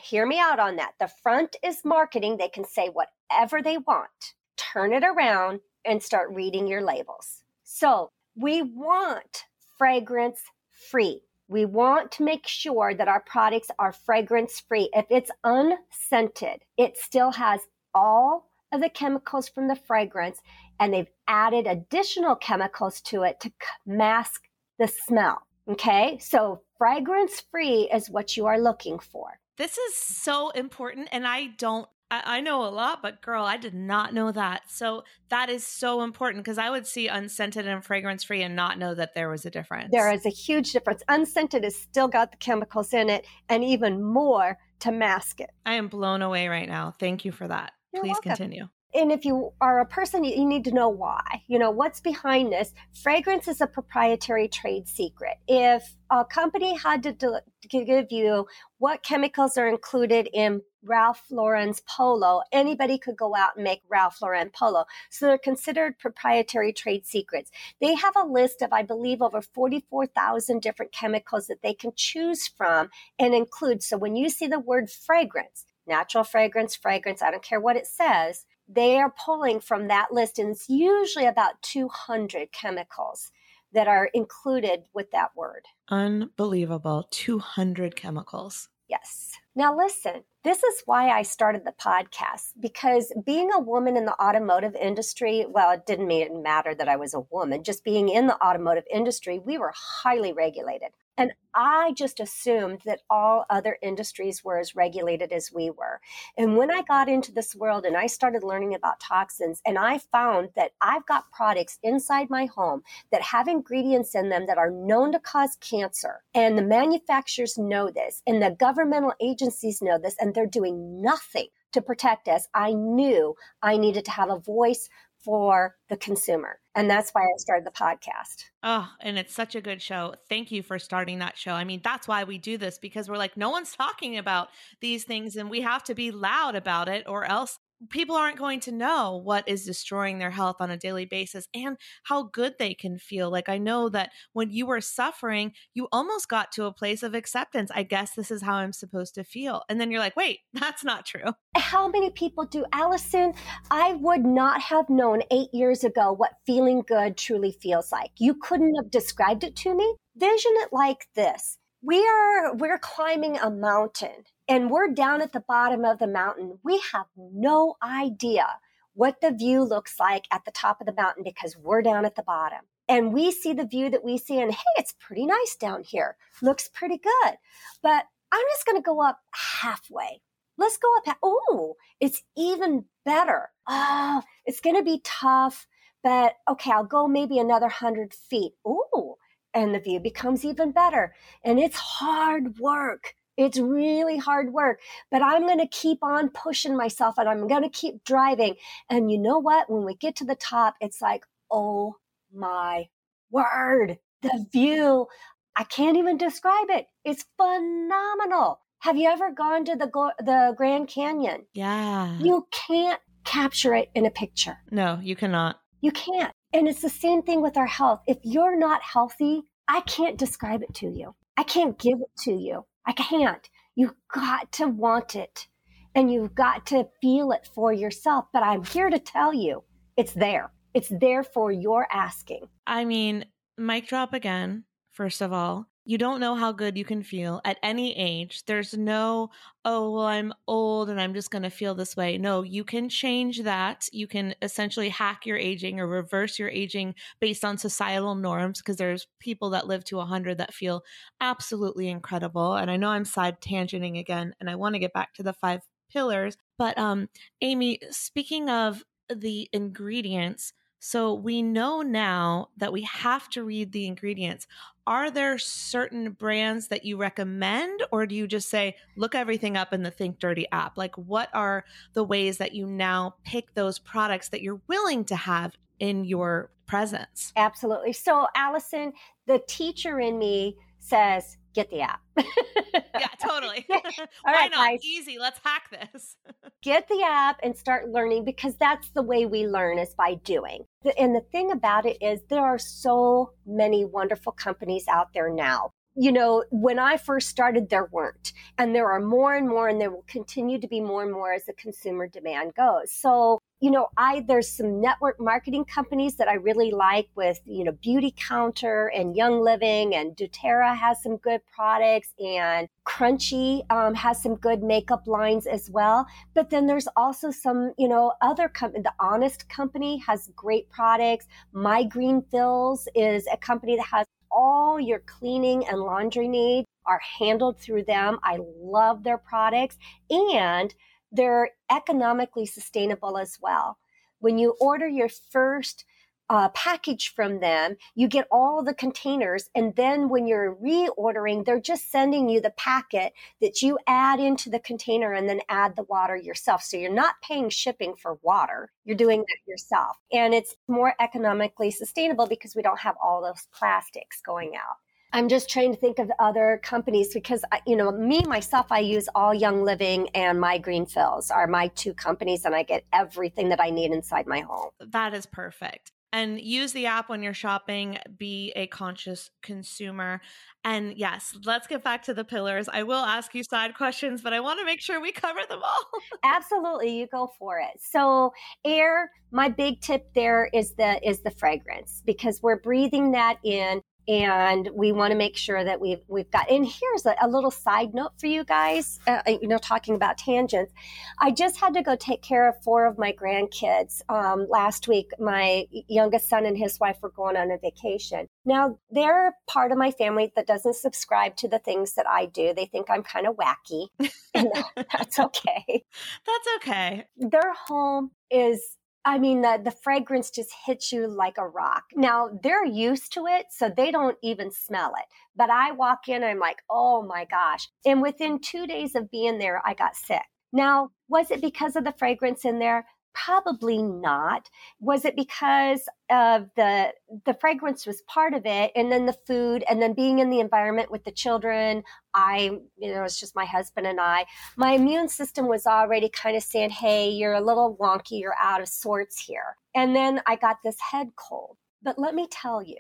[0.01, 0.93] hear me out on that.
[0.99, 2.37] The front is marketing.
[2.37, 4.33] They can say whatever they want.
[4.57, 7.43] Turn it around and start reading your labels.
[7.63, 9.45] So we want
[9.77, 11.21] fragrance free.
[11.47, 14.89] We want to make sure that our products are fragrance free.
[14.93, 17.61] If it's unscented, it still has
[17.93, 20.41] all of the chemicals from the fragrance
[20.79, 23.51] and they've added additional chemicals to it to
[23.85, 24.43] mask
[24.77, 25.41] the smell.
[25.69, 29.39] Okay, so fragrance free is what you are looking for.
[29.57, 33.57] This is so important, and I don't I, I know a lot, but girl, I
[33.57, 34.63] did not know that.
[34.69, 38.79] So that is so important because I would see unscented and fragrance free and not
[38.79, 39.89] know that there was a difference.
[39.91, 41.03] There is a huge difference.
[41.07, 45.49] Unscented has still got the chemicals in it and even more to mask it.
[45.65, 46.93] I am blown away right now.
[46.99, 47.73] Thank you for that.
[47.93, 48.29] You're Please welcome.
[48.29, 48.67] continue.
[48.97, 51.43] And if you are a person, you need to know why.
[51.45, 52.73] You know, what's behind this?
[53.03, 55.35] Fragrance is a proprietary trade secret.
[55.47, 58.47] If a company had to, to give you
[58.79, 64.19] what chemicals are included in Ralph Lauren's polo, anybody could go out and make Ralph
[64.19, 64.85] Lauren polo.
[65.11, 67.51] So they're considered proprietary trade secrets.
[67.79, 72.47] They have a list of, I believe, over 44,000 different chemicals that they can choose
[72.47, 72.89] from
[73.19, 73.83] and include.
[73.83, 77.85] So when you see the word fragrance, natural fragrance, fragrance, I don't care what it
[77.85, 83.31] says, they are pulling from that list, and it's usually about 200 chemicals
[83.73, 85.65] that are included with that word.
[85.89, 87.07] Unbelievable.
[87.11, 88.69] 200 chemicals.
[88.89, 89.33] Yes.
[89.53, 94.21] Now, listen, this is why I started the podcast because being a woman in the
[94.21, 98.27] automotive industry, well, it didn't mean matter that I was a woman, just being in
[98.27, 100.89] the automotive industry, we were highly regulated.
[101.17, 105.99] And I just assumed that all other industries were as regulated as we were.
[106.37, 109.97] And when I got into this world and I started learning about toxins, and I
[109.97, 114.69] found that I've got products inside my home that have ingredients in them that are
[114.69, 116.21] known to cause cancer.
[116.35, 121.47] And the manufacturers know this, and the governmental agencies know this, and they're doing nothing
[121.73, 122.47] to protect us.
[122.53, 124.89] I knew I needed to have a voice
[125.23, 126.59] for the consumer.
[126.75, 128.45] And that's why I started the podcast.
[128.63, 130.15] Oh, and it's such a good show.
[130.29, 131.53] Thank you for starting that show.
[131.53, 134.49] I mean, that's why we do this because we're like, no one's talking about
[134.81, 137.59] these things and we have to be loud about it or else
[137.89, 141.77] people aren't going to know what is destroying their health on a daily basis and
[142.03, 143.29] how good they can feel.
[143.29, 147.13] Like, I know that when you were suffering, you almost got to a place of
[147.13, 147.71] acceptance.
[147.73, 149.63] I guess this is how I'm supposed to feel.
[149.69, 151.33] And then you're like, wait, that's not true.
[151.55, 153.33] How many people do, Allison?
[153.71, 158.11] I would not have known eight years ago what feeling good truly feels like.
[158.17, 159.95] You couldn't have described it to me.
[160.15, 161.57] Vision it like this.
[161.87, 166.59] We are we're climbing a mountain and we're down at the bottom of the mountain.
[166.61, 168.45] We have no idea
[168.93, 172.17] what the view looks like at the top of the mountain because we're down at
[172.17, 172.59] the bottom.
[172.89, 176.17] And we see the view that we see, and hey, it's pretty nice down here.
[176.41, 177.35] Looks pretty good.
[177.81, 179.19] But I'm just going to go up
[179.61, 180.19] halfway.
[180.57, 181.17] Let's go up.
[181.23, 183.51] oh, it's even better.
[183.65, 185.67] Oh, it's going to be tough,
[186.03, 188.55] but okay, I'll go maybe another hundred feet.
[188.65, 189.15] Oh,
[189.57, 191.15] and the view becomes even better.
[191.43, 193.15] And it's hard work.
[193.37, 194.79] It's really hard work,
[195.11, 198.55] but I'm going to keep on pushing myself and I'm going to keep driving.
[198.89, 199.69] And you know what?
[199.69, 201.95] When we get to the top, it's like, oh
[202.33, 202.87] my
[203.31, 205.07] word, the view.
[205.55, 206.87] I can't even describe it.
[207.03, 208.59] It's phenomenal.
[208.79, 209.89] Have you ever gone to the
[210.19, 211.47] the Grand Canyon?
[211.53, 212.17] Yeah.
[212.19, 214.57] You can't capture it in a picture.
[214.69, 215.59] No, you cannot.
[215.81, 216.31] You can't.
[216.53, 218.01] And it's the same thing with our health.
[218.07, 221.13] If you're not healthy, I can't describe it to you.
[221.35, 222.65] I can't give it to you.
[222.85, 223.47] I can't.
[223.75, 225.47] You've got to want it
[225.93, 228.25] and you've got to feel it for yourself.
[228.31, 229.63] But I'm here to tell you
[229.97, 230.51] it's there.
[230.73, 232.47] It's there for your asking.
[232.65, 233.25] I mean,
[233.57, 237.57] mic drop again, first of all you don't know how good you can feel at
[237.63, 238.43] any age.
[238.45, 239.29] There's no,
[239.63, 242.17] oh, well, I'm old and I'm just going to feel this way.
[242.17, 243.87] No, you can change that.
[243.93, 248.75] You can essentially hack your aging or reverse your aging based on societal norms because
[248.75, 250.83] there's people that live to 100 that feel
[251.21, 252.55] absolutely incredible.
[252.55, 255.31] And I know I'm side tangenting again, and I want to get back to the
[255.31, 256.35] five pillars.
[256.57, 257.07] But um,
[257.41, 263.87] Aimee, speaking of the ingredients, so we know now that we have to read the
[263.87, 264.47] ingredients.
[264.85, 269.73] Are there certain brands that you recommend, or do you just say, look everything up
[269.73, 270.77] in the Think Dirty app?
[270.77, 275.15] Like, what are the ways that you now pick those products that you're willing to
[275.15, 277.33] have in your presence?
[277.35, 277.91] Absolutely.
[277.91, 278.93] So, Allison,
[279.25, 282.01] the teacher in me says, get the app.
[282.15, 283.65] yeah, totally.
[283.67, 283.77] Why
[284.25, 284.69] right, not?
[284.69, 284.79] Guys.
[284.83, 285.17] Easy.
[285.19, 286.15] Let's hack this.
[286.61, 290.65] get the app and start learning because that's the way we learn is by doing.
[290.97, 295.71] And the thing about it is there are so many wonderful companies out there now
[295.99, 298.31] you know, when I first started, there weren't.
[298.59, 301.33] And there are more and more, and there will continue to be more and more
[301.33, 302.91] as the consumer demand goes.
[302.91, 307.63] So you know, I there's some network marketing companies that I really like with, you
[307.63, 314.21] know, Beautycounter and Young Living and doTERRA has some good products and Crunchi um, has
[314.21, 316.05] some good makeup lines as well.
[316.35, 318.83] But then there's also some, you know, other company.
[318.83, 321.27] The Honest Company has great products.
[321.51, 327.01] My Green Fills is a company that has all your cleaning and laundry needs are
[327.19, 328.19] handled through them.
[328.23, 329.77] I love their products
[330.11, 330.73] and
[331.11, 333.77] they're economically sustainable as well.
[334.19, 335.85] When you order your first
[336.29, 339.49] uh, package from them, you get all the containers.
[339.55, 344.49] And then when you're reordering, they're just sending you the packet that you add into
[344.49, 346.63] the container and then add the water yourself.
[346.63, 348.71] So you're not paying shipping for water.
[348.83, 349.97] You're doing that yourself.
[350.11, 354.77] And it's more economically sustainable because we don't have all those plastics going out.
[355.13, 359.07] I'm just trying to think of other companies because, you know, me, myself, I use
[359.15, 363.49] All Young Living and My Green Fills are my two companies, and I get everything
[363.49, 364.69] that I need inside my home.
[364.79, 365.91] That is perfect.
[366.13, 370.21] And use the app when you're shopping, be a conscious consumer.
[370.63, 372.69] And yes, let's get back to the pillars.
[372.71, 375.59] I will ask you side questions, but I want to make sure we cover them
[375.61, 376.01] all.
[376.23, 377.79] Absolutely, you go for it.
[377.79, 378.31] So,
[378.65, 383.81] air, my big tip there is the is the fragrance because we're breathing that in
[384.07, 387.51] and we want to make sure that we've we've got and here's a, a little
[387.51, 390.73] side note for you guys uh, uh, you know talking about tangents.
[391.19, 394.01] I just had to go take care of four of my grandkids.
[394.09, 398.27] Um, last week my youngest son and his wife were going on a vacation.
[398.45, 402.53] Now they're part of my family that doesn't subscribe to the things that i do.
[402.53, 403.87] They think i'm kind of wacky.
[404.37, 405.83] And that's okay.
[406.25, 407.05] That's okay.
[407.17, 408.61] Their home is
[409.07, 411.85] I mean, the, the fragrance just hits you like a rock.
[411.95, 415.05] Now, they're used to it, so they don't even smell it.
[415.33, 417.69] But I walk in, I'm like, oh my gosh.
[417.85, 420.23] And within two days of being there, I got sick.
[420.51, 422.85] Now, was it because of the fragrance in there?
[423.25, 424.49] Probably not.
[424.79, 426.93] Was it because of the
[427.25, 430.39] the fragrance was part of it and then the food and then being in the
[430.39, 434.25] environment with the children, I you know, it's just my husband and I.
[434.55, 438.61] My immune system was already kind of saying, "Hey, you're a little wonky, you're out
[438.61, 441.57] of sorts here." And then I got this head cold.
[441.81, 442.77] But let me tell you,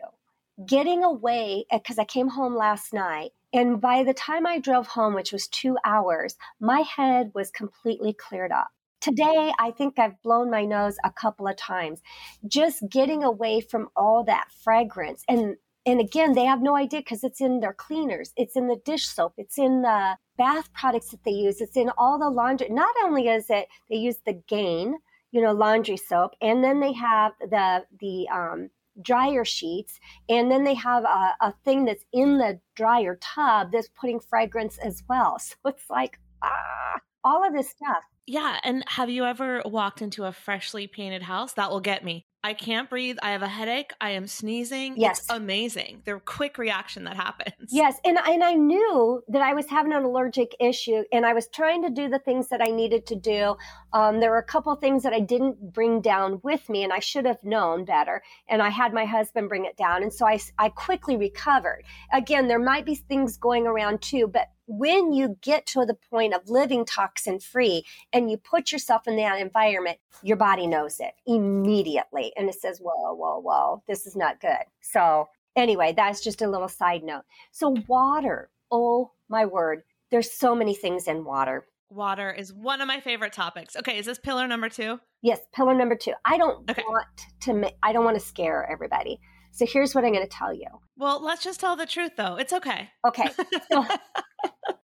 [0.65, 4.87] getting away uh, because I came home last night and by the time I drove
[4.87, 8.67] home, which was two hours, my head was completely cleared up.
[8.99, 12.01] Today, I think I've blown my nose a couple of times.
[12.47, 15.23] Just getting away from all that fragrance.
[15.27, 18.75] And and again, they have no idea because it's in their cleaners, it's in the
[18.83, 22.67] dish soap, it's in the bath products that they use, it's in all the laundry.
[22.69, 24.97] Not only is it they use the Gain,
[25.31, 28.69] you know, laundry soap, and then they have the the um,
[29.01, 33.89] dryer sheets, and then they have a, a thing that's in the dryer tub that's
[33.99, 35.39] putting fragrance as well.
[35.39, 38.03] So it's like ah, all of this stuff.
[38.27, 38.59] Yeah.
[38.63, 41.53] And have you ever walked into a freshly painted house?
[41.53, 42.25] That will get me.
[42.43, 43.17] I can't breathe.
[43.21, 43.91] I have a headache.
[43.99, 44.95] I am sneezing.
[44.95, 45.19] Yes.
[45.19, 46.03] It's amazing.
[46.05, 47.53] The quick reaction that happens.
[47.69, 47.99] Yes.
[48.05, 51.83] And, and I knew that I was having an allergic issue and I was trying
[51.83, 53.55] to do the things that I needed to do.
[53.91, 56.99] Um, there were a couple things that I didn't bring down with me and I
[56.99, 58.21] should have known better.
[58.47, 60.03] And I had my husband bring it down.
[60.03, 61.83] And so I, I quickly recovered.
[62.13, 66.33] Again, there might be things going around too, but when you get to the point
[66.33, 71.13] of living toxin free and you put yourself in that environment, your body knows it
[71.25, 72.33] immediately.
[72.37, 74.65] And it says, whoa, whoa, whoa, this is not good.
[74.81, 77.23] So, anyway, that's just a little side note.
[77.51, 81.65] So, water, oh my word, there's so many things in water.
[81.89, 83.77] Water is one of my favorite topics.
[83.77, 84.99] Okay, is this pillar number two?
[85.21, 86.13] Yes, pillar number two.
[86.25, 86.83] I don't okay.
[86.85, 87.05] want
[87.41, 87.71] to.
[87.81, 89.21] I don't want to scare everybody.
[89.51, 90.67] So here's what I'm going to tell you.
[90.97, 92.35] Well, let's just tell the truth, though.
[92.35, 92.89] It's okay.
[93.05, 93.29] Okay.
[93.71, 93.85] So,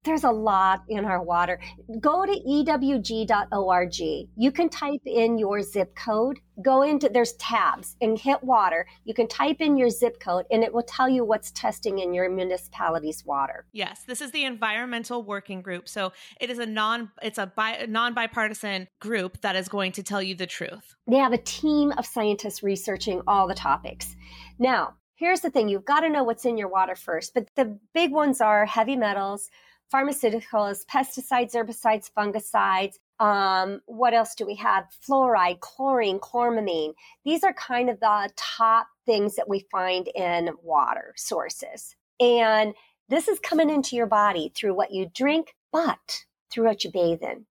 [0.07, 1.59] there's a lot in our water.
[1.99, 3.99] Go to ewg.org.
[4.35, 6.39] You can type in your zip code.
[6.63, 8.87] Go into, there's tabs and hit water.
[9.03, 12.13] You can type in your zip code and it will tell you what's testing in
[12.13, 13.65] your municipality's water.
[13.73, 15.87] Yes, this is the environmental working group.
[15.89, 20.03] So it is a non, it's a bi, non bipartisan group that is going to
[20.03, 20.95] tell you the truth.
[21.05, 24.15] They have a team of scientists researching all the topics.
[24.59, 27.77] Now, here's the thing you've got to know what's in your water first, but the
[27.93, 29.49] big ones are heavy metals
[29.93, 32.95] pharmaceuticals, pesticides, herbicides, fungicides.
[33.23, 34.85] Um, what else do we have?
[35.07, 36.93] Fluoride, chlorine, chloramine.
[37.25, 41.95] These are kind of the top things that we find in water sources.
[42.19, 42.73] And
[43.09, 47.23] this is coming into your body through what you drink, but through what you bathe
[47.23, 47.45] in.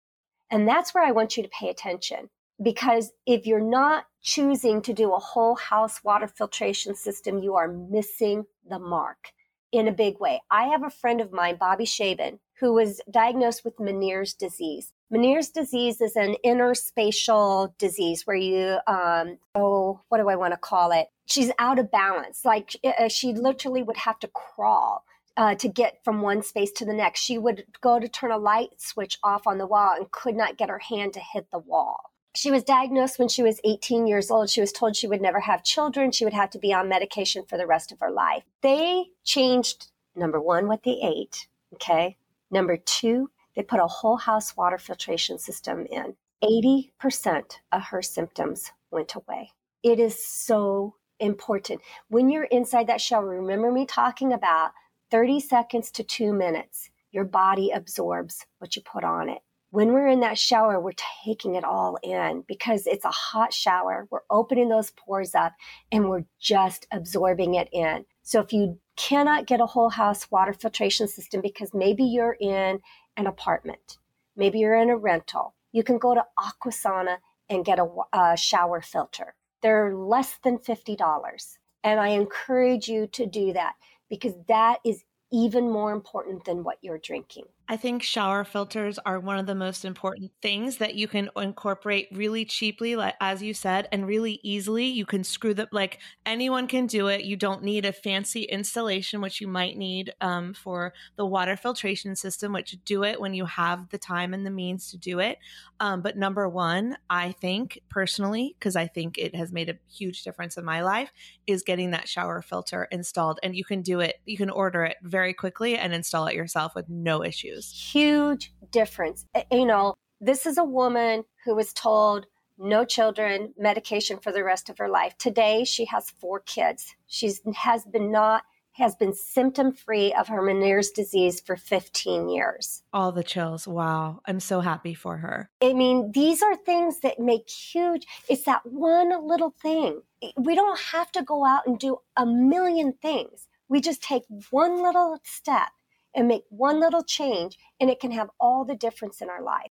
[0.51, 2.31] And that's where I want you to pay attention
[2.63, 7.69] because if you're not choosing to do a whole house water filtration system, you are
[7.69, 9.33] missing the mark
[9.73, 10.41] in a big way.
[10.51, 14.93] I have a friend of mine, Bobby Shaban, who was diagnosed with Meniere's disease.
[15.13, 20.59] Meniere's disease is an interspatial disease where you, um, oh, what do I want to
[20.59, 21.09] call it?
[21.27, 22.45] She's out of balance.
[22.45, 25.05] Like uh, she literally would have to crawl
[25.37, 27.21] uh, to get from one space to the next.
[27.21, 30.57] She would go to turn a light switch off on the wall and could not
[30.57, 32.13] get her hand to hit the wall.
[32.37, 34.51] She was diagnosed when she was 18 years old.
[34.51, 36.11] She was told she would never have children.
[36.11, 38.43] She would have to be on medication for the rest of her life.
[38.61, 41.47] They changed number one, what they ate.
[41.75, 42.17] Okay.
[42.51, 46.17] Number two, they put a whole house water filtration system in.
[46.43, 49.53] 80% of her symptoms went away.
[49.85, 51.83] It is so important.
[52.09, 54.73] When you're inside that shower, remember me talking about
[55.11, 59.41] 30 seconds to two minutes, your body absorbs what you put on it
[59.75, 60.93] when we're in that shower, we're
[61.25, 64.07] taking it all in because it's a hot shower.
[64.09, 65.53] We're opening those pores up
[65.91, 68.05] and we're just absorbing it in.
[68.23, 72.83] So if you cannot get a whole house water filtration system because maybe you're in
[73.17, 73.99] an apartment,
[74.37, 77.17] maybe you're in a rental, you can go to Aquasana
[77.51, 79.35] and get a, a shower filter.
[79.61, 81.57] They're less than $50.
[81.83, 83.73] And I encourage you to do that
[84.09, 85.03] because that is
[85.33, 87.47] even more important than what you're drinking.
[87.67, 92.09] I think shower filters are one of the most important things that you can incorporate
[92.13, 94.85] really cheaply, like as you said, and really easily.
[94.85, 97.25] You can screw them like anyone can do it.
[97.25, 102.17] You don't need a fancy installation, which you might need um, for the water filtration
[102.17, 105.39] system, which do it when you have the time and the means to do it.
[105.81, 110.23] Um, but number one, I think personally, because I think it has made a huge
[110.23, 111.13] difference in my life,
[111.47, 113.41] is getting that shower filter installed.
[113.43, 116.75] And you can do it, you can order it very quickly and install it yourself
[116.75, 117.91] with no issues issues.
[117.93, 119.27] Huge difference.
[119.51, 122.27] You know, this is a woman who was told
[122.57, 125.17] no children, medication for the rest of her life.
[125.19, 126.95] Today, she has four kids.
[127.07, 128.43] She's has been not
[128.75, 132.83] has been symptom free of her Meniere's disease for 15 years.
[132.93, 133.69] All the chills.
[133.69, 134.21] Wow.
[134.27, 135.49] I'm so happy for her.
[135.63, 140.03] I mean, these are things that make huge, it's that one little thing.
[140.37, 143.47] We don't have to go out and do a million things.
[143.69, 145.69] We just take one little step
[146.15, 149.71] and make one little change, and it can have all the difference in our life.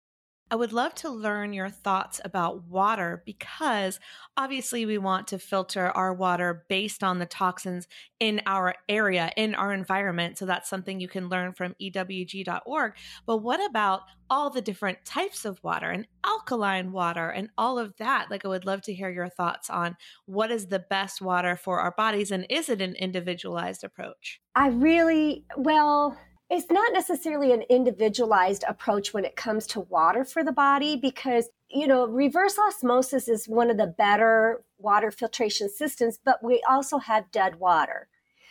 [0.49, 3.99] I would love to learn your thoughts about water because
[4.36, 7.88] obviously we want to filter our water based on the toxins
[8.20, 10.38] in our area, in our environment.
[10.38, 12.92] So that's something you can learn from ewg.org.
[13.26, 17.97] But what about all the different types of water and alkaline water and all of
[17.97, 18.30] that?
[18.30, 21.80] Like, I would love to hear your thoughts on what is the best water for
[21.80, 24.40] our bodies and is it an individualized approach?
[24.55, 26.16] I really, well,
[26.49, 31.49] it's not necessarily an individualized approach when it comes to water for the body because
[31.68, 36.99] you know reverse osmosis is one of the better water filtration systems but we also
[36.99, 38.09] have dead water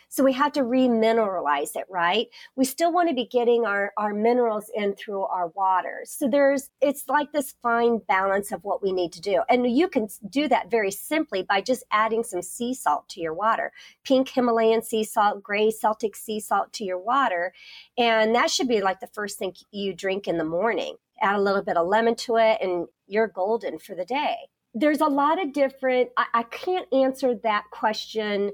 [0.08, 2.28] so we have to remineralize it, right?
[2.54, 6.02] We still want to be getting our, our minerals in through our water.
[6.04, 9.42] So there's, it's like this fine balance of what we need to do.
[9.48, 13.34] And you can do that very simply by just adding some sea salt to your
[13.34, 13.72] water,
[14.04, 17.52] pink Himalayan sea salt, gray Celtic sea salt to your water.
[17.98, 20.96] And that should be like the first thing you drink in the morning.
[21.20, 24.36] Add a little bit of lemon to it and you're golden for the day.
[24.74, 28.52] There's a lot of different, I, I can't answer that question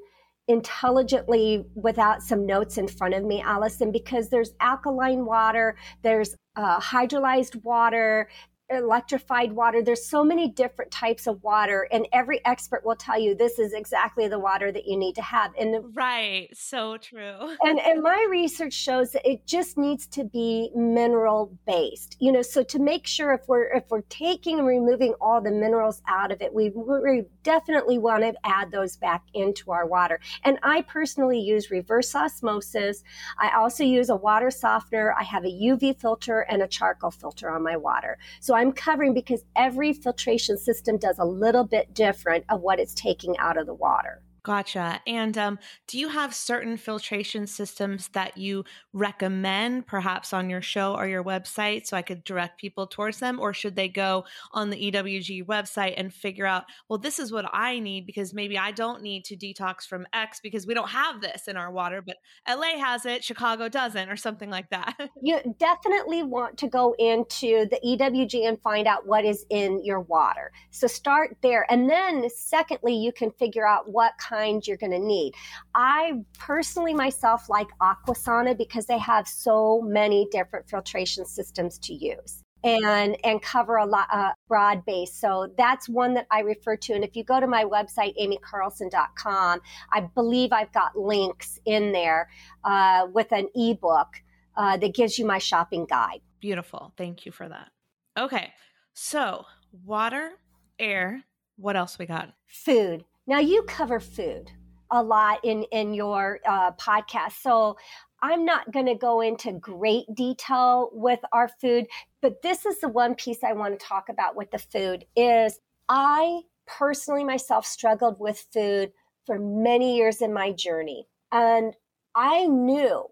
[0.53, 6.79] intelligently without some notes in front of me, Allison, because there's alkaline water, there's uh,
[6.79, 8.29] hydrolyzed water,
[8.71, 9.83] electrified water.
[9.83, 13.73] There's so many different types of water, and every expert will tell you this is
[13.73, 15.53] exactly the water that you need to have.
[15.59, 17.57] And right, so true.
[17.63, 22.17] And and my research shows that it just needs to be mineral based.
[22.21, 25.51] You know, so to make sure if we're if we're taking and removing all the
[25.51, 30.21] minerals out of it, we, we definitely want to add those back into our water.
[30.45, 33.03] And I personally use reverse osmosis.
[33.39, 35.15] I also use a water softener.
[35.19, 38.19] I have a UV filter and a charcoal filter on my water.
[38.41, 42.79] So I I'm covering because every filtration system does a little bit different of what
[42.79, 44.23] it's taking out of the water.
[44.45, 45.01] Gotcha.
[45.07, 50.97] And um, do you have certain filtration systems that you recommend, perhaps on your show
[50.97, 53.39] or your website, so I could direct people towards them?
[53.39, 57.49] Or should they go on the EWG website and figure out, well, this is what
[57.53, 61.21] I need because maybe I don't need to detox from X because we don't have
[61.21, 62.17] this in our water, but
[62.49, 64.97] LA has it, Chicago doesn't, or something like that?
[65.23, 70.01] you definitely want to go into the EWG and find out what is in your
[70.01, 70.51] water.
[70.71, 71.65] So start there.
[71.71, 75.35] And then, secondly, you can figure out what kind kind you're going to need.
[75.75, 82.43] I personally myself like Aquasana because they have so many different filtration systems to use
[82.65, 85.13] and and cover a lot uh, broad base.
[85.13, 86.95] So that's one that i refer to.
[86.95, 89.61] And if you go to my website aimeecarlson.com
[89.93, 92.29] i believe i've got links in there
[92.65, 94.09] uh, with an ebook
[94.57, 96.21] uh, that gives you my shopping guide.
[96.41, 96.93] Beautiful.
[96.97, 97.71] Thank you for that.
[98.19, 98.53] Okay.
[98.95, 99.47] So
[99.85, 100.33] water
[100.79, 101.25] air
[101.57, 102.31] what else we got?
[102.47, 104.51] Food now, you cover food
[104.91, 107.41] a lot in, in your uh, podcast.
[107.41, 107.77] So
[108.21, 111.87] I'm not going to go into great detail with our food,
[112.21, 115.59] but this is the one piece I want to talk about with the food is
[115.89, 118.93] I personally myself struggled with food
[119.27, 121.07] for many years in my journey.
[121.31, 121.75] And
[122.15, 123.07] I knew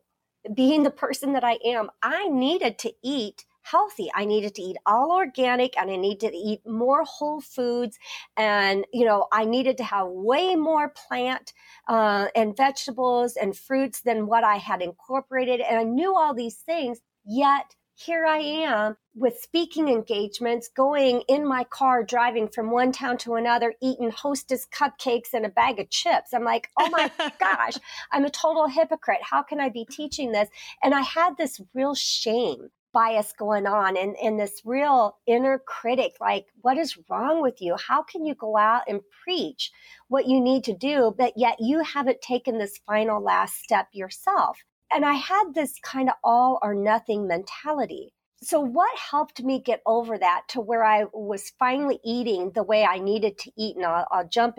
[0.54, 4.10] being the person that I am, I needed to eat healthy.
[4.14, 7.98] I needed to eat all organic and I needed to eat more whole foods.
[8.36, 11.52] And, you know, I needed to have way more plant
[11.88, 15.60] uh, and vegetables and fruits than what I had incorporated.
[15.60, 21.46] And I knew all these things, yet here I am with speaking engagements, going in
[21.46, 25.90] my car, driving from one town to another, eating hostess cupcakes and a bag of
[25.90, 26.32] chips.
[26.32, 27.74] I'm like, oh my gosh,
[28.12, 29.20] I'm a total hypocrite.
[29.22, 30.48] How can I be teaching this?
[30.82, 36.14] And I had this real shame bias going on and, and this real inner critic
[36.20, 39.70] like what is wrong with you how can you go out and preach
[40.08, 44.58] what you need to do but yet you haven't taken this final last step yourself
[44.92, 48.12] And I had this kind of all or nothing mentality.
[48.42, 52.84] So, what helped me get over that to where I was finally eating the way
[52.84, 54.58] I needed to eat, and I'll, I'll jump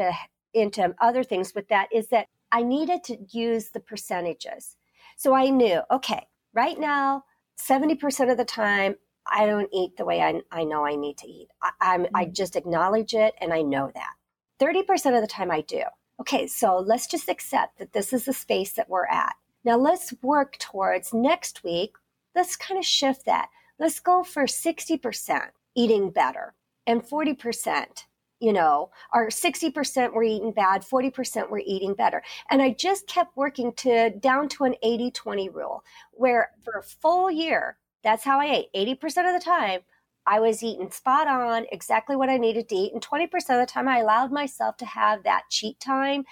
[0.53, 4.75] into other things with that, is that I needed to use the percentages.
[5.17, 7.23] So I knew, okay, right now,
[7.67, 8.95] 70% of the time,
[9.31, 11.47] I don't eat the way I, I know I need to eat.
[11.61, 12.15] I, I'm, mm-hmm.
[12.15, 12.33] I mm.
[12.33, 14.13] just acknowledge it and I know that.
[14.59, 15.83] 30% of the time I do.
[16.19, 19.33] Okay, so let's just accept that this is the space that we're at.
[19.63, 21.95] Now let's work towards next week.
[22.35, 23.49] Let's kind of shift that.
[23.79, 25.41] Let's go for 60%
[25.75, 26.53] eating better
[26.85, 28.05] and 40%
[28.41, 32.23] you know, or 60% were eating bad, 40% were eating better.
[32.49, 36.83] And I just kept working to down to an 80 20 rule where for a
[36.83, 38.99] full year, that's how I ate.
[38.99, 39.81] 80% of the time,
[40.25, 42.93] I was eating spot on exactly what I needed to eat.
[42.93, 46.23] And 20% of the time, I allowed myself to have that cheat time,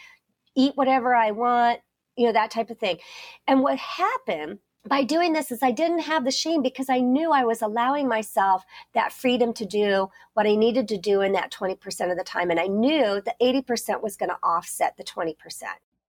[0.55, 1.79] eat whatever I want,
[2.15, 2.97] you know, that type of thing.
[3.47, 7.31] And what happened by doing this is I didn't have the shame because I knew
[7.31, 8.63] I was allowing myself
[8.93, 12.49] that freedom to do what I needed to do in that 20% of the time.
[12.49, 15.35] And I knew that 80% was going to offset the 20%.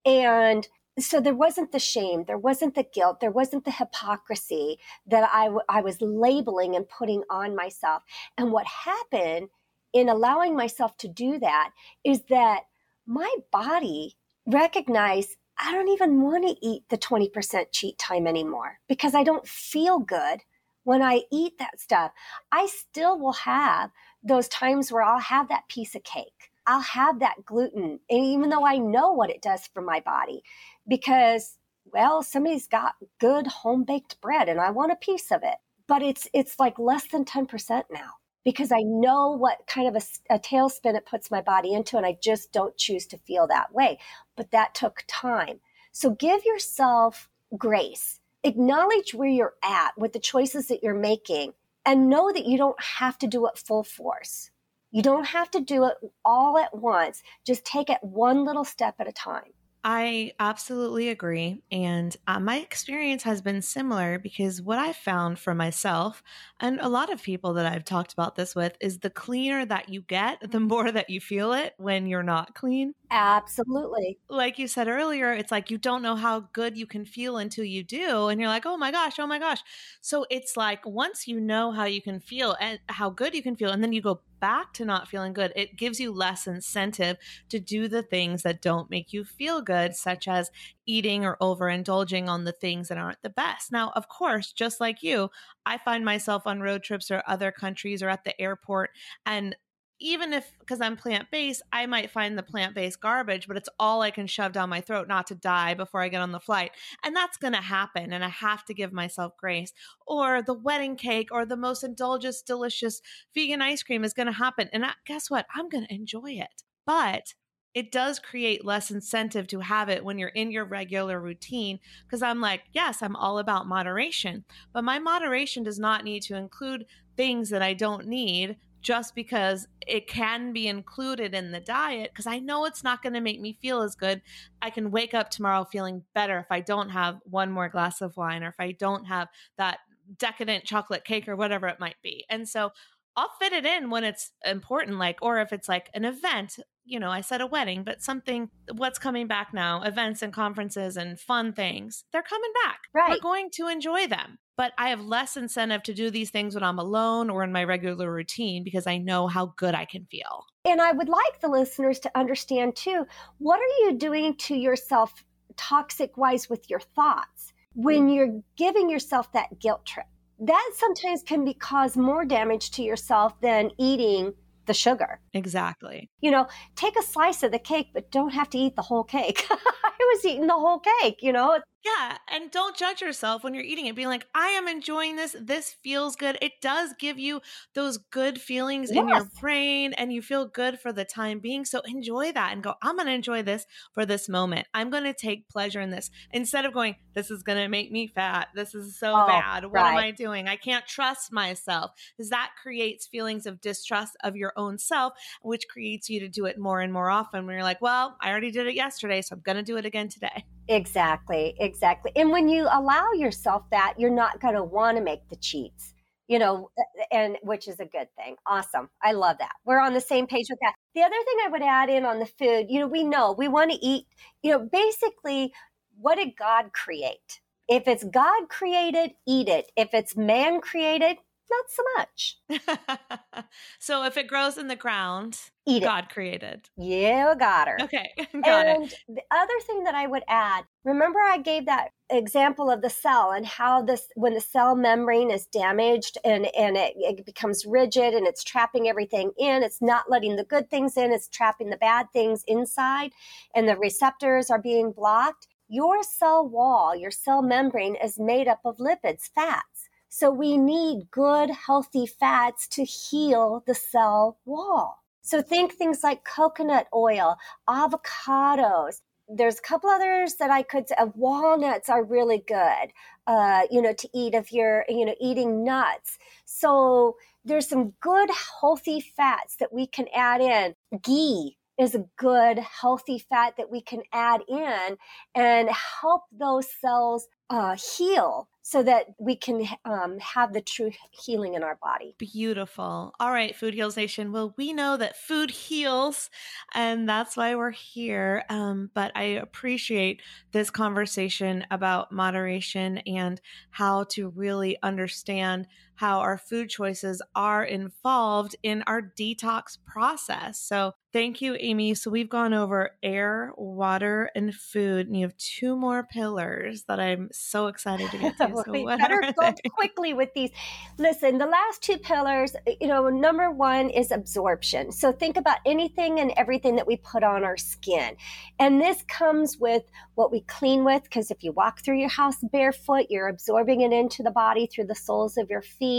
[0.05, 0.67] And
[0.99, 5.45] so there wasn't the shame, there wasn't the guilt, there wasn't the hypocrisy that I,
[5.45, 8.03] w- I was labeling and putting on myself.
[8.39, 9.49] And what happened
[9.93, 11.71] in allowing myself to do that
[12.05, 12.63] is that
[13.07, 14.17] my body
[14.47, 19.47] recognized I don't even want to eat the 20% cheat time anymore because I don't
[19.47, 20.41] feel good
[20.85, 22.13] when I eat that stuff.
[22.51, 23.91] I still will have
[24.23, 26.51] those times where I'll have that piece of cake.
[26.67, 30.43] I'll have that gluten, and even though I know what it does for my body,
[30.89, 31.59] because
[31.93, 35.57] well, somebody's got good home baked bread and I want a piece of it.
[35.87, 38.11] But it's it's like less than 10% now
[38.45, 42.07] because I know what kind of a, a, tailspin it puts my body into, and
[42.07, 43.99] I just don't choose to feel that way.
[44.37, 45.61] But that took time.
[45.93, 51.53] So give yourself grace, acknowledge where you're at with the choices that you're making,
[51.85, 54.51] and know that you don't have to do it full force.
[54.91, 57.23] You don't have to do it all at once.
[57.47, 59.53] Just take it one little step at a time.
[59.83, 61.63] I absolutely agree.
[61.73, 66.23] And uh, my experience has been similar because what I found for myself,
[66.61, 69.89] and a lot of people that I've talked about this with, is the cleaner that
[69.89, 72.95] you get, the more that you feel it when you're not clean.
[73.13, 74.21] Absolutely.
[74.29, 77.65] Like you said earlier, it's like you don't know how good you can feel until
[77.65, 78.29] you do.
[78.29, 79.65] And you're like, oh my gosh, oh my gosh.
[80.01, 83.57] So it's like once you know how you can feel and how good you can
[83.57, 87.17] feel, and then you go back to not feeling good, it gives you less incentive
[87.49, 90.49] to do the things that don't make you feel good, such as
[90.87, 93.73] eating or overindulging on the things that aren't the best.
[93.73, 95.31] Now, of course, just like you,
[95.67, 98.91] I find myself on road trips or other countries or at the airport
[99.27, 99.57] and
[100.01, 103.69] even if because I'm plant based, I might find the plant based garbage, but it's
[103.79, 106.41] all I can shove down my throat not to die before I get on the
[106.41, 106.73] flight.
[107.05, 108.13] And that's going to happen.
[108.13, 109.73] And I have to give myself grace.
[110.07, 113.03] Or the wedding cake or the most indulgent, delicious
[113.35, 114.69] vegan ice cream is going to happen.
[114.73, 115.47] And I, guess what?
[115.55, 116.63] I'm going to enjoy it.
[116.87, 117.35] But
[117.73, 122.23] it does create less incentive to have it when you're in your regular routine because
[122.23, 126.87] I'm like, yes, I'm all about moderation, but my moderation does not need to include
[127.17, 132.27] things that I don't need just because it can be included in the diet because
[132.27, 134.23] I know it's not going to make me feel as good.
[134.63, 138.17] I can wake up tomorrow feeling better if I don't have one more glass of
[138.17, 139.29] wine or if I don't have
[139.59, 139.79] that
[140.19, 142.25] decadent chocolate cake or whatever it might be.
[142.29, 142.71] And so
[143.17, 146.99] I'll fit it in when it's important, like, or if it's like an event, you
[147.01, 151.19] know, I said a wedding, but something, what's coming back now, events and conferences and
[151.19, 152.81] fun things, they're coming back.
[152.95, 153.11] Right.
[153.11, 156.63] We're going to enjoy them but I have less incentive to do these things when
[156.63, 160.45] I'm alone or in my regular routine because I know how good I can feel.
[160.67, 163.07] And I would like the listeners to understand too
[163.39, 165.25] what are you doing to yourself
[165.57, 168.15] toxic wise with your thoughts when mm.
[168.15, 170.05] you're giving yourself that guilt trip?
[170.41, 174.35] That sometimes can be cause more damage to yourself than eating
[174.67, 175.21] the sugar.
[175.33, 176.11] Exactly.
[176.21, 176.47] You know,
[176.77, 179.47] take a slice of the cake, but don't have to eat the whole cake.
[179.51, 181.61] I was eating the whole cake, you know?
[181.83, 183.97] Yeah, and don't judge yourself when you're eating it.
[183.97, 185.35] Being like, I am enjoying this.
[185.41, 186.37] This feels good.
[186.43, 187.41] It does give you
[187.75, 189.01] those good feelings yes.
[189.01, 191.65] in your brain, and you feel good for the time being.
[191.65, 194.67] So enjoy that and go, I'm going to enjoy this for this moment.
[194.75, 197.91] I'm going to take pleasure in this instead of going, This is going to make
[197.91, 198.49] me fat.
[198.55, 199.65] This is so oh, bad.
[199.65, 199.93] What right.
[199.93, 200.49] am I doing?
[200.49, 201.93] I can't trust myself.
[202.15, 206.45] Because that creates feelings of distrust of your own self, which creates you to do
[206.45, 209.35] it more and more often when you're like, Well, I already did it yesterday, so
[209.35, 210.45] I'm going to do it again today.
[210.71, 212.13] Exactly, exactly.
[212.17, 215.95] And when you allow yourself that, you're not going to want to make the cheats,
[216.29, 216.71] you know,
[217.11, 218.37] and which is a good thing.
[218.47, 218.89] Awesome.
[219.03, 219.53] I love that.
[219.67, 220.75] We're on the same page with that.
[220.95, 223.49] The other thing I would add in on the food, you know, we know we
[223.49, 224.07] want to eat,
[224.45, 225.53] you know, basically,
[226.01, 227.41] what did God create?
[227.69, 229.73] If it's God created, eat it.
[229.77, 231.19] If it's man created,
[231.51, 233.45] not so much.
[233.79, 236.69] so if it grows in the ground, eat God created.
[236.77, 237.79] You got her.
[237.81, 238.11] Okay,
[238.45, 238.95] got and it.
[239.09, 243.31] The other thing that I would add, remember I gave that example of the cell
[243.33, 248.15] and how this when the cell membrane is damaged and and it, it becomes rigid
[248.15, 251.77] and it's trapping everything in, it's not letting the good things in, it's trapping the
[251.77, 253.13] bad things inside,
[253.55, 255.47] and the receptors are being blocked.
[255.73, 259.70] Your cell wall, your cell membrane is made up of lipids, fats.
[260.13, 265.05] So we need good, healthy fats to heal the cell wall.
[265.23, 267.37] So think things like coconut oil,
[267.69, 269.03] avocados.
[269.29, 270.87] There's a couple others that I could.
[270.99, 272.93] Uh, walnuts are really good,
[273.29, 276.19] uh, you know, to eat if you're, you know, eating nuts.
[276.45, 278.31] So there's some good,
[278.61, 280.75] healthy fats that we can add in.
[281.03, 284.99] Ghee is a good, healthy fat that we can add in
[285.37, 291.55] and help those cells uh, heal so that we can um, have the true healing
[291.55, 292.15] in our body.
[292.19, 293.13] Beautiful.
[293.19, 294.33] All right, Food Heals Nation.
[294.33, 296.31] Well, we know that food heals,
[296.75, 298.45] and that's why we're here.
[298.49, 303.41] Um, but I appreciate this conversation about moderation and
[303.71, 305.67] how to really understand
[306.01, 310.59] how our food choices are involved in our detox process.
[310.59, 311.93] So, thank you, Aimee.
[311.93, 316.99] So, we've gone over air, water, and food, and you have two more pillars that
[316.99, 318.63] I'm so excited to get to.
[318.65, 319.69] So we better go they?
[319.69, 320.49] quickly with these.
[320.97, 324.93] Listen, the last two pillars, you know, number one is absorption.
[324.93, 328.17] So, think about anything and everything that we put on our skin.
[328.59, 329.83] And this comes with
[330.15, 333.93] what we clean with, because if you walk through your house barefoot, you're absorbing it
[333.93, 335.90] into the body through the soles of your feet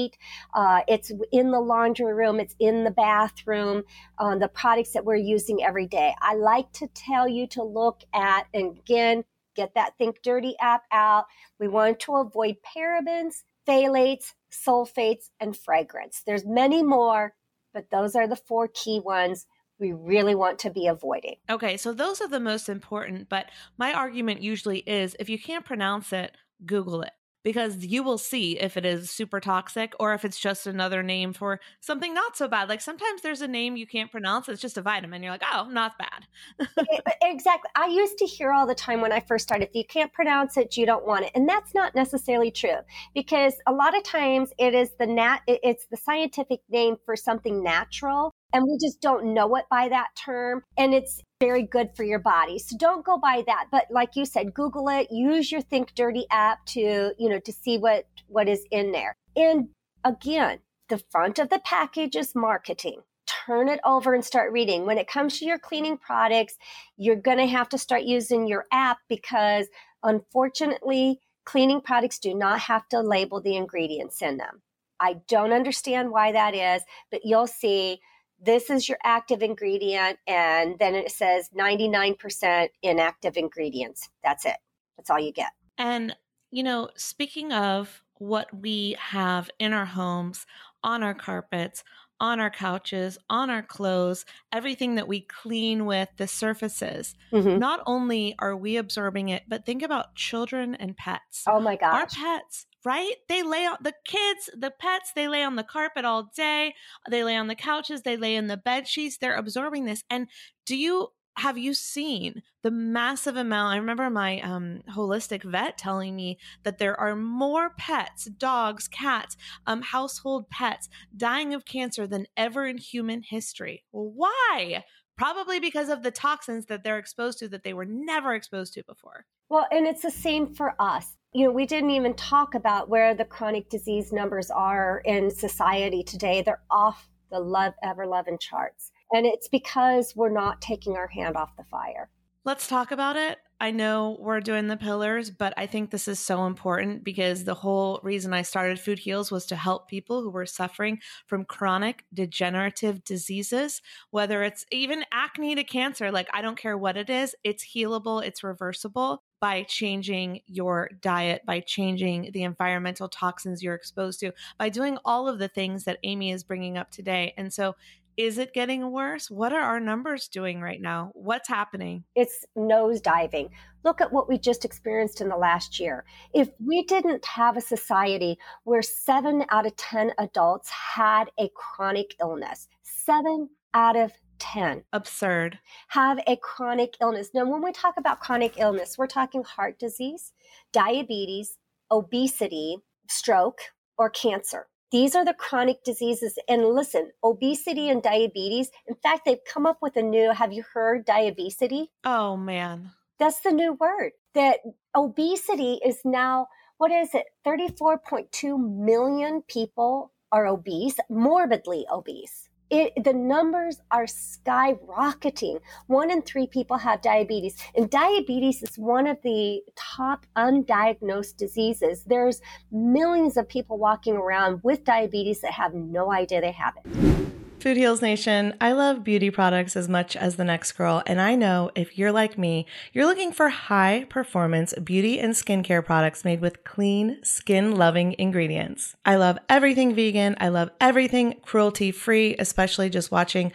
[0.53, 3.83] Uh, it's in the laundry room, it's in the bathroom,
[4.17, 6.13] uh, the products that we're using every day.
[6.21, 9.23] I like to tell you to look at, and again,
[9.55, 11.25] get that Think Dirty app out.
[11.59, 16.23] We want to avoid parabens, phthalates, sulfates, and fragrance.
[16.25, 17.33] There's many more,
[17.73, 19.45] but those are the four key ones
[19.79, 21.35] we really want to be avoiding.
[21.49, 25.65] Okay, so those are the most important, but my argument usually is if you can't
[25.65, 27.11] pronounce it, Google it
[27.43, 31.33] because you will see if it is super toxic or if it's just another name
[31.33, 32.69] for something not so bad.
[32.69, 35.23] Like sometimes there's a name you can't pronounce, it's just a vitamin.
[35.23, 36.67] You're like, oh, not bad.
[37.21, 37.69] exactly.
[37.75, 40.57] I used to hear all the time when I first started, if you can't pronounce
[40.57, 41.31] it, you don't want it.
[41.35, 42.79] And that's not necessarily true
[43.13, 47.63] because a lot of times it is the nat it's the scientific name for something
[47.63, 50.63] natural and we just don't know it by that term.
[50.77, 52.59] And it's very good for your body.
[52.59, 53.67] So don't go by that.
[53.71, 55.07] But like you said google it.
[55.11, 59.15] Use your think dirty app to you know to see what what is in there.
[59.35, 59.69] And
[60.03, 63.01] again the front of the package is marketing.
[63.45, 64.85] Turn it over and start reading.
[64.85, 66.57] When it comes to your cleaning products
[66.97, 69.67] you're going to have to start using your app because
[70.03, 74.61] unfortunately cleaning products do not have to label the ingredients in them.
[74.99, 77.99] I don't understand why that is, but you'll see
[78.41, 84.09] this is your active ingredient, and then it says 99% inactive ingredients.
[84.23, 84.57] That's it.
[84.97, 85.51] That's all you get.
[85.77, 86.15] And,
[86.49, 90.45] you know, speaking of what we have in our homes,
[90.83, 91.83] on our carpets,
[92.19, 97.15] on our couches, on our clothes, everything that we clean with, the surfaces.
[97.33, 97.57] Mm-hmm.
[97.57, 101.43] Not only are we absorbing it, but think about children and pets.
[101.47, 101.93] Oh my gosh.
[101.95, 103.15] Our pets right?
[103.27, 106.75] They lay on the kids, the pets, they lay on the carpet all day.
[107.09, 109.17] They lay on the couches, they lay in the bed sheets.
[109.17, 110.03] They're absorbing this.
[110.09, 110.27] And
[110.65, 113.73] do you have you seen the massive amount?
[113.73, 119.37] I remember my um, holistic vet telling me that there are more pets, dogs, cats,
[119.65, 123.83] um, household pets dying of cancer than ever in human history.
[123.91, 124.83] Why?
[125.17, 128.83] Probably because of the toxins that they're exposed to that they were never exposed to
[128.83, 129.25] before.
[129.49, 133.15] Well, and it's the same for us you know, we didn't even talk about where
[133.15, 136.41] the chronic disease numbers are in society today.
[136.41, 138.91] They're off the love ever loving charts.
[139.11, 142.09] And it's because we're not taking our hand off the fire.
[142.43, 143.37] Let's talk about it.
[143.61, 147.53] I know we're doing the pillars, but I think this is so important because the
[147.53, 152.03] whole reason I started Food Heals was to help people who were suffering from chronic
[152.11, 156.11] degenerative diseases, whether it's even acne to cancer.
[156.11, 161.41] Like, I don't care what it is, it's healable, it's reversible by changing your diet,
[161.45, 165.97] by changing the environmental toxins you're exposed to, by doing all of the things that
[166.03, 167.33] Aimee is bringing up today.
[167.35, 167.75] And so,
[168.17, 169.31] is it getting worse?
[169.31, 171.11] What are our numbers doing right now?
[171.15, 172.03] What's happening?
[172.13, 173.49] It's nose diving.
[173.83, 176.03] Look at what we just experienced in the last year.
[176.33, 182.15] If we didn't have a society where seven out of 10 adults had a chronic
[182.19, 184.11] illness, seven out of
[184.41, 187.29] 10 absurd have a chronic illness.
[187.31, 190.33] Now, when we talk about chronic illness, we're talking heart disease,
[190.73, 191.57] diabetes,
[191.91, 192.77] obesity,
[193.07, 193.59] stroke,
[193.99, 194.67] or cancer.
[194.91, 196.39] These are the chronic diseases.
[196.49, 200.63] And listen, obesity and diabetes, in fact, they've come up with a new, have you
[200.73, 201.91] heard diabesity?
[202.03, 202.89] Oh, man.
[203.19, 204.13] That's the new word.
[204.33, 204.57] That
[204.95, 207.27] obesity is now, what is it?
[207.45, 215.59] 34.2 million people are obese, morbidly obese it, the numbers are skyrocketing.
[215.87, 222.05] One in three people have diabetes, and diabetes is one of the top undiagnosed diseases.
[222.05, 222.41] There's
[222.71, 227.21] millions of people walking around with diabetes that have no idea they have it.
[227.61, 231.35] Food Heals Nation, I love beauty products as much as the next girl, and I
[231.35, 236.41] know if you're like me, you're looking for high performance beauty and skincare products made
[236.41, 238.95] with clean, skin loving ingredients.
[239.05, 243.51] I love everything vegan, I love everything cruelty free, especially just watching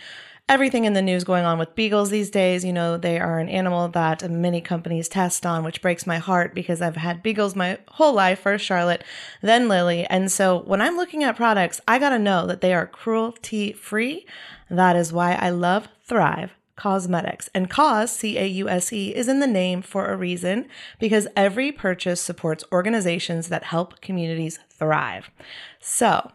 [0.49, 2.65] everything in the news going on with beagles these days.
[2.65, 6.55] You know, they are an animal that many companies test on, which breaks my heart
[6.55, 9.03] because I've had beagles my whole life, first Charlotte,
[9.43, 10.05] then Lily.
[10.07, 13.73] And so when I'm looking at products, I got to know that they are cruelty
[13.73, 14.27] free.
[14.71, 17.49] That is why I love Thrive Causemetics.
[17.55, 20.69] And Cause, C A U S E, is in the name for a reason
[21.01, 25.31] because every purchase supports organizations that help communities thrive.
[25.81, 26.31] So,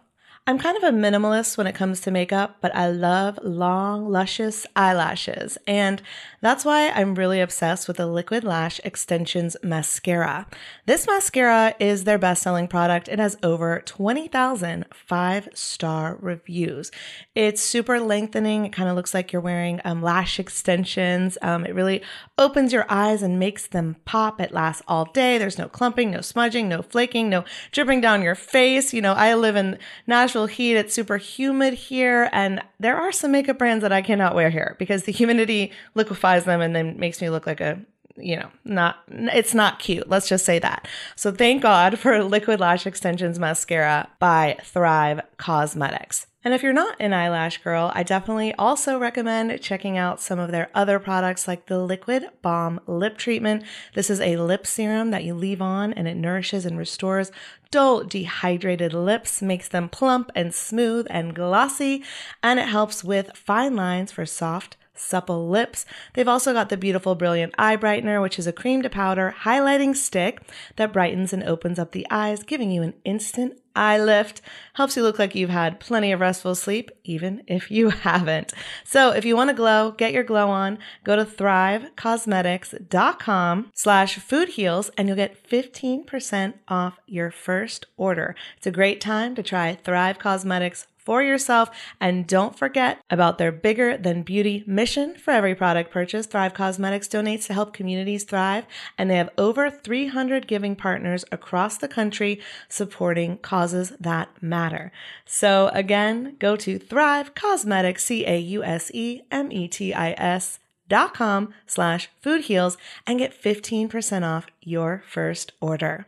[0.48, 4.66] I'm kind of a minimalist when it comes to makeup, but I love long, luscious
[4.76, 5.60] eyelashes.
[5.68, 6.02] And
[6.42, 10.48] that's why I'm really obsessed with the Liquid Lash Extensions Mascara.
[10.88, 13.08] This mascara is their best selling product.
[13.08, 16.92] It has over 20,000 five star reviews.
[17.36, 18.66] It's super lengthening.
[18.66, 21.38] It kind of looks like you're wearing um, lash extensions.
[21.44, 22.02] Um, it really
[22.40, 24.42] opens your eyes and makes them pop.
[24.42, 25.38] It lasts all day.
[25.38, 28.92] There's no clumping, no smudging, no flaking, no dripping down your face.
[28.92, 29.78] You know, I live in
[30.08, 30.76] Nashville heat.
[30.76, 32.30] It's super humid here.
[32.32, 36.46] And there are some makeup brands that I cannot wear here because the humidity liquefies
[36.46, 37.80] them and then makes me look like a
[38.18, 40.10] you know, not it's not cute.
[40.10, 40.88] Let's just say that.
[41.16, 46.26] So thank God for Liquid Lash Extensions mascara by Thrive Causemetics.
[46.44, 50.52] And if you're not an eyelash girl, I definitely also recommend checking out some of
[50.52, 53.64] their other products like the Liquid Balm Lip Treatment.
[53.94, 57.32] This is a lip serum that you leave on and it nourishes and restores
[57.70, 62.04] dull, dehydrated lips, makes them plump and smooth and glossy,
[62.44, 65.86] and it helps with fine lines for soft, supple lips.
[66.14, 69.96] They've also got the beautiful Brilliant Eye Brightener, which is a cream to powder highlighting
[69.96, 70.42] stick
[70.76, 74.42] that brightens and opens up the eyes, giving you an instant eye lift.
[74.74, 78.54] Helps you look like you've had plenty of restful sleep, even if you haven't.
[78.84, 84.90] So if you want to glow, get your glow on, go to thrivecausemetics.com slash foodheals
[84.98, 88.36] and you'll get 15% off your first order.
[88.58, 91.70] It's a great time to try Thrive Causemetics for yourself.
[92.00, 95.16] And don't forget about their bigger than beauty mission.
[95.16, 98.66] For every product purchase, Thrive Causemetics donates to help communities thrive.
[98.98, 102.40] And they have over 300 giving partners across the country
[102.70, 104.92] supporting causes that matter.
[105.26, 110.12] So again, go to Thrive Causemetics, C A U S E M E T I
[110.12, 110.60] S
[110.92, 112.78] dot com slash food heals
[113.08, 116.06] and get 15% off your first order.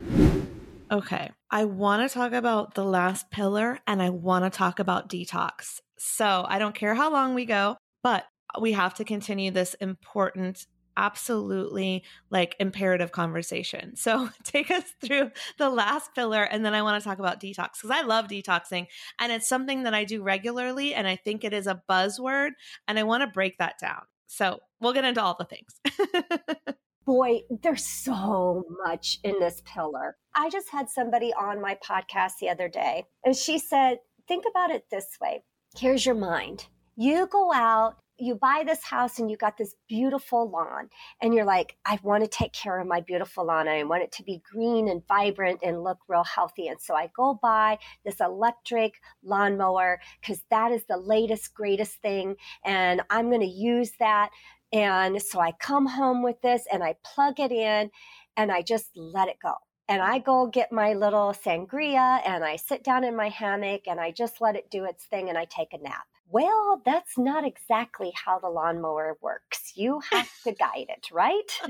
[0.90, 5.08] Okay, I want to talk about the last pillar and I want to talk about
[5.08, 5.78] detox.
[5.96, 8.24] So I don't care how long we go, but
[8.60, 13.94] we have to continue this important absolutely like imperative conversation.
[13.94, 17.74] So take us through the last pillar and then I want to talk about detox
[17.74, 18.86] because I love detoxing
[19.20, 22.50] and it's something that I do regularly and I think it is a buzzword
[22.88, 24.02] and I want to break that down.
[24.26, 26.76] So we'll get into all the things.
[27.04, 30.16] boy, there's so much in this pillar.
[30.34, 34.70] I just had somebody on my podcast the other day, and she said, Think about
[34.70, 35.42] it this way
[35.76, 36.66] here's your mind.
[36.96, 40.88] You go out, you buy this house, and you got this beautiful lawn,
[41.20, 43.68] and you're like, I want to take care of my beautiful lawn.
[43.68, 46.68] I want it to be green and vibrant and look real healthy.
[46.68, 52.36] And so I go buy this electric lawnmower because that is the latest, greatest thing.
[52.64, 54.30] And I'm going to use that
[54.74, 57.92] and so I come home with this and I plug it in
[58.36, 59.54] and I just let it go.
[59.88, 64.00] And I go get my little sangria and I sit down in my hammock and
[64.00, 66.06] I just let it do its thing and I take a nap.
[66.30, 69.72] Well, that's not exactly how the lawnmower works.
[69.74, 71.60] You have to guide it, right?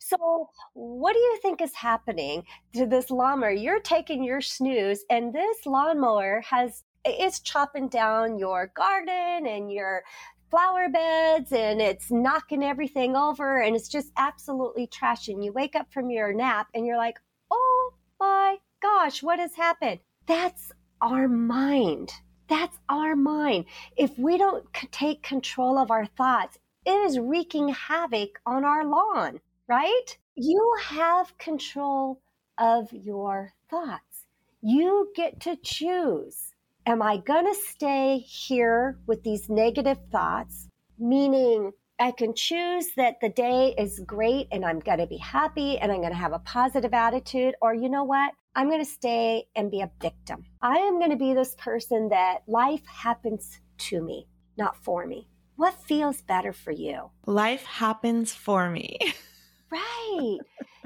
[0.00, 2.44] so, what do you think is happening
[2.74, 3.50] to this lawnmower?
[3.50, 10.02] You're taking your snooze, and this lawnmower has it's chopping down your garden and your
[10.50, 15.28] flower beds and it's knocking everything over and it's just absolutely trash.
[15.28, 17.18] And you wake up from your nap and you're like,
[17.50, 20.00] oh my gosh, what has happened?
[20.26, 22.12] That's our mind.
[22.48, 23.66] That's our mind.
[23.96, 29.40] If we don't take control of our thoughts, it is wreaking havoc on our lawn,
[29.68, 30.16] right?
[30.34, 32.20] You have control
[32.56, 34.26] of your thoughts.
[34.62, 36.54] You get to choose.
[36.86, 40.68] Am I going to stay here with these negative thoughts?
[40.98, 45.78] Meaning, I can choose that the day is great and I'm going to be happy
[45.78, 47.56] and I'm going to have a positive attitude.
[47.60, 48.32] Or, you know what?
[48.54, 50.44] I'm going to stay and be a victim.
[50.62, 54.26] I am going to be this person that life happens to me,
[54.56, 55.28] not for me.
[55.56, 57.10] What feels better for you?
[57.26, 58.98] Life happens for me.
[59.70, 60.38] right.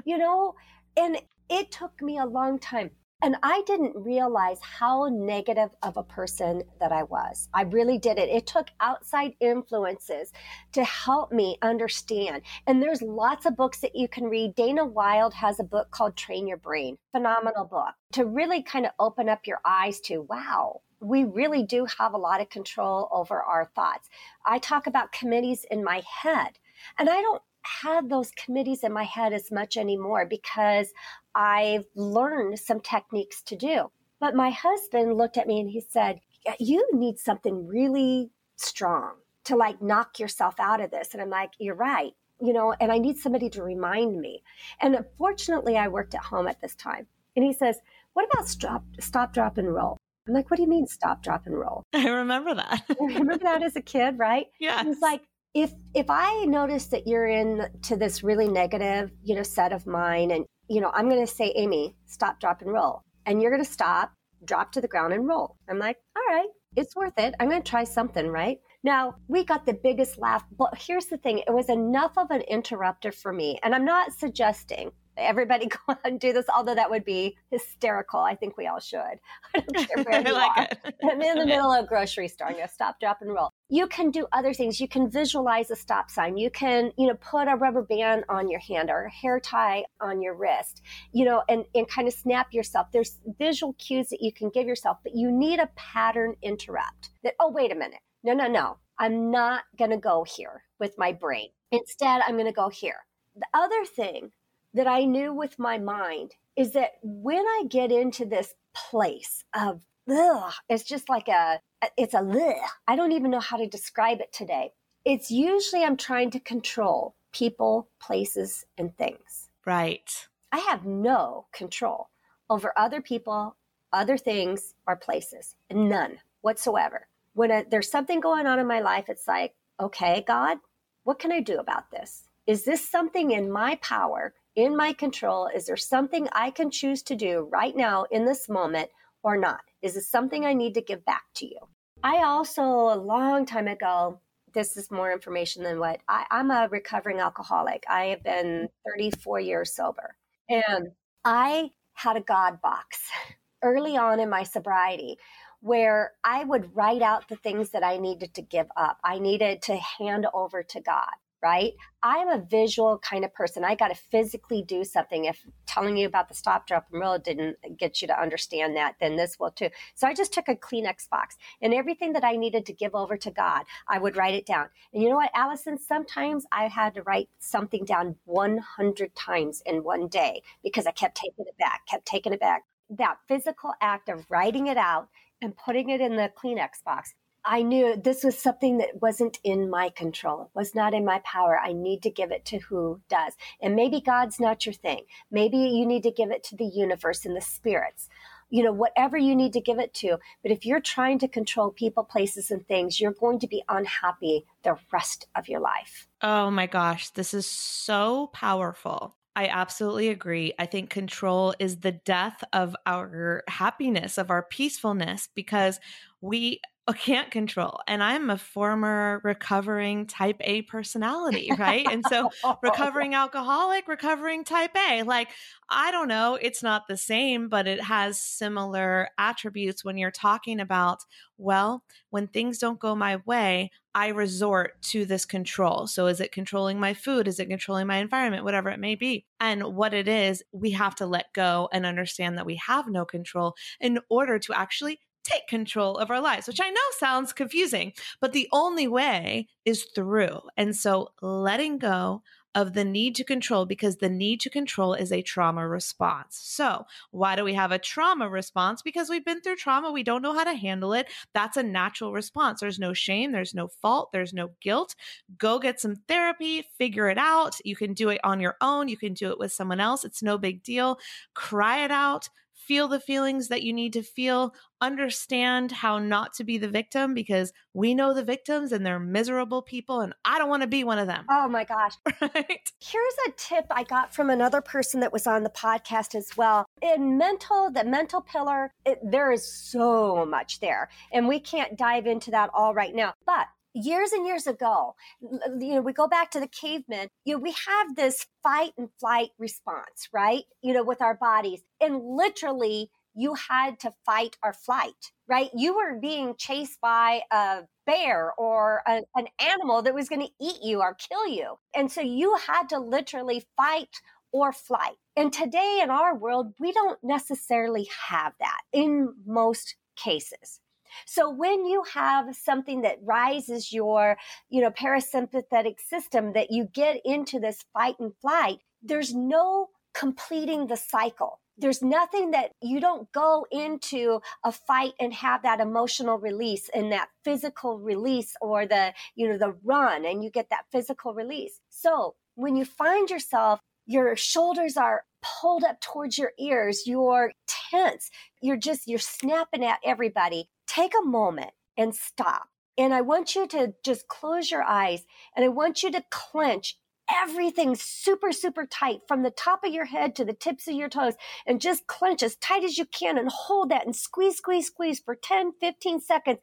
[0.05, 0.55] You know,
[0.97, 1.17] and
[1.49, 2.91] it took me a long time.
[3.23, 7.47] And I didn't realize how negative of a person that I was.
[7.53, 8.27] I really did it.
[8.27, 10.33] It took outside influences
[10.73, 12.41] to help me understand.
[12.67, 14.55] And there's lots of books that you can read.
[14.55, 18.91] Dana Wilde has a book called Train Your Brain, phenomenal book to really kind of
[18.99, 23.41] open up your eyes to wow, we really do have a lot of control over
[23.41, 24.09] our thoughts.
[24.45, 26.59] I talk about committees in my head,
[26.99, 30.93] and I don't have those committees in my head as much anymore because
[31.35, 33.89] I've learned some techniques to do.
[34.19, 36.19] But my husband looked at me and he said,
[36.59, 41.09] You need something really strong to like knock yourself out of this.
[41.13, 42.13] And I'm like, You're right.
[42.41, 44.43] You know, and I need somebody to remind me.
[44.81, 47.07] And fortunately, I worked at home at this time.
[47.35, 47.79] And he says,
[48.13, 49.97] What about stop, stop, drop, and roll?
[50.27, 51.83] I'm like, What do you mean stop, drop, and roll?
[51.93, 52.83] I remember that.
[52.89, 54.47] I remember that as a kid, right?
[54.59, 54.83] Yeah.
[54.83, 55.21] He's like,
[55.53, 59.85] if if I notice that you're in to this really negative, you know, set of
[59.85, 63.01] mind and you know, I'm going to say, Aimee, stop, drop, and roll.
[63.25, 64.11] And you're going to stop,
[64.45, 65.57] drop to the ground, and roll.
[65.69, 67.35] I'm like, all right, it's worth it.
[67.39, 68.57] I'm going to try something, right?
[68.83, 70.43] Now, we got the biggest laugh.
[70.57, 73.59] But here's the thing it was enough of an interrupter for me.
[73.63, 78.19] And I'm not suggesting everybody go and do this, although that would be hysterical.
[78.19, 78.99] I think we all should.
[79.55, 80.67] I don't care where you like are.
[80.85, 80.95] It.
[81.03, 82.47] I'm in the middle of a grocery store.
[82.47, 83.49] I'm going to stop, drop, and roll.
[83.69, 84.79] You can do other things.
[84.79, 86.37] You can visualize a stop sign.
[86.37, 89.85] You can, you know, put a rubber band on your hand or a hair tie
[90.01, 92.87] on your wrist, you know, and, and kind of snap yourself.
[92.91, 97.33] There's visual cues that you can give yourself, but you need a pattern interrupt that,
[97.39, 98.01] oh, wait a minute.
[98.23, 98.77] No, no, no.
[98.99, 101.49] I'm not going to go here with my brain.
[101.71, 103.05] Instead, I'm going to go here.
[103.35, 104.29] The other thing
[104.73, 109.81] that I knew with my mind is that when I get into this place of,
[110.09, 111.59] ugh, it's just like a,
[111.97, 114.71] it's a, ugh, I don't even know how to describe it today.
[115.05, 119.49] It's usually I'm trying to control people, places, and things.
[119.65, 120.27] Right.
[120.51, 122.09] I have no control
[122.49, 123.55] over other people,
[123.91, 125.55] other things, or places.
[125.71, 127.07] None whatsoever.
[127.33, 130.59] When a, there's something going on in my life, it's like, okay, God,
[131.03, 132.23] what can I do about this?
[132.45, 135.49] Is this something in my power in my control?
[135.53, 138.89] Is there something I can choose to do right now in this moment
[139.23, 139.61] or not?
[139.81, 141.59] Is it something I need to give back to you?
[142.03, 144.19] I also, a long time ago,
[144.53, 147.83] this is more information than what I, I'm a recovering alcoholic.
[147.89, 150.15] I have been 34 years sober.
[150.49, 150.89] And
[151.25, 152.99] I had a God box
[153.63, 155.17] early on in my sobriety
[155.61, 158.97] where I would write out the things that I needed to give up.
[159.03, 161.13] I needed to hand over to God
[161.43, 161.73] right?
[162.01, 163.63] I'm a visual kind of person.
[163.65, 165.25] I got to physically do something.
[165.25, 168.95] If telling you about the stop, drop, and roll didn't get you to understand that,
[168.99, 169.69] then this will too.
[169.93, 173.17] So I just took a Kleenex box and everything that I needed to give over
[173.17, 174.67] to God, I would write it down.
[174.93, 175.77] And you know what, Allison?
[175.77, 181.17] Sometimes I had to write something down 100 times in one day because I kept
[181.17, 182.63] taking it back, kept taking it back.
[182.89, 185.09] That physical act of writing it out
[185.41, 187.13] and putting it in the Kleenex box
[187.45, 191.59] I knew this was something that wasn't in my control, was not in my power.
[191.59, 193.33] I need to give it to who does.
[193.61, 195.01] And maybe God's not your thing.
[195.29, 198.07] Maybe you need to give it to the universe and the spirits.
[198.49, 200.17] You know, whatever you need to give it to.
[200.41, 204.45] But if you're trying to control people, places, and things, you're going to be unhappy
[204.63, 206.07] the rest of your life.
[206.21, 209.15] Oh my gosh, this is so powerful.
[209.35, 210.53] I absolutely agree.
[210.59, 215.79] I think control is the death of our happiness, of our peacefulness, because
[216.21, 216.61] we
[216.91, 217.79] can't control.
[217.87, 221.87] And I'm a former recovering type A personality, right?
[221.89, 222.29] and so
[222.61, 225.03] recovering alcoholic, recovering type A.
[225.03, 225.29] Like,
[225.69, 230.59] I don't know, it's not the same, but it has similar attributes when you're talking
[230.59, 230.99] about,
[231.37, 235.87] well, when things don't go my way, I resort to this control.
[235.87, 237.29] So is it controlling my food?
[237.29, 238.43] Is it controlling my environment?
[238.43, 239.25] Whatever it may be.
[239.39, 243.05] And what it is, we have to let go and understand that we have no
[243.05, 247.93] control in order to actually take control of our lives, which I know sounds confusing,
[248.19, 250.41] but the only way is through.
[250.57, 252.21] And so letting go
[252.55, 256.39] of the need to control because the need to control is a trauma response.
[256.43, 258.81] So, why do we have a trauma response?
[258.81, 261.07] Because we've been through trauma, we don't know how to handle it.
[261.33, 262.59] That's a natural response.
[262.59, 264.95] There's no shame, there's no fault, there's no guilt.
[265.37, 267.57] Go get some therapy, figure it out.
[267.65, 270.03] You can do it on your own, you can do it with someone else.
[270.03, 270.99] It's no big deal.
[271.33, 272.29] Cry it out
[272.67, 277.13] feel the feelings that you need to feel, understand how not to be the victim
[277.13, 280.83] because we know the victims and they're miserable people and I don't want to be
[280.83, 281.25] one of them.
[281.29, 281.93] Oh my gosh.
[282.21, 282.69] Right?
[282.79, 286.65] Here's a tip I got from another person that was on the podcast as well.
[286.81, 292.07] In mental, the mental pillar, it, there is so much there and we can't dive
[292.07, 293.13] into that all right now.
[293.25, 297.41] But years and years ago, you know, we go back to the cavemen, you know,
[297.41, 300.43] we have this fight and flight response, right?
[300.61, 301.61] You know, with our bodies.
[301.81, 305.49] And literally, you had to fight or flight, right?
[305.55, 310.33] You were being chased by a bear or a, an animal that was going to
[310.41, 311.55] eat you or kill you.
[311.75, 313.99] And so you had to literally fight
[314.31, 314.95] or flight.
[315.15, 320.59] And today in our world, we don't necessarily have that in most cases.
[321.05, 324.17] So when you have something that rises your,
[324.49, 330.67] you know, parasympathetic system that you get into this fight and flight, there's no completing
[330.67, 331.39] the cycle.
[331.55, 336.91] There's nothing that you don't go into a fight and have that emotional release and
[336.91, 341.59] that physical release or the, you know, the run and you get that physical release.
[341.69, 348.09] So when you find yourself your shoulders are pulled up towards your ears, you're tense,
[348.41, 352.49] you're just, you're snapping at everybody take a moment and stop.
[352.77, 355.05] And I want you to just close your eyes
[355.35, 356.77] and I want you to clench
[357.21, 360.89] everything super, super tight from the top of your head to the tips of your
[360.89, 361.13] toes
[361.45, 364.99] and just clench as tight as you can and hold that and squeeze, squeeze, squeeze
[364.99, 366.39] for 10, 15 seconds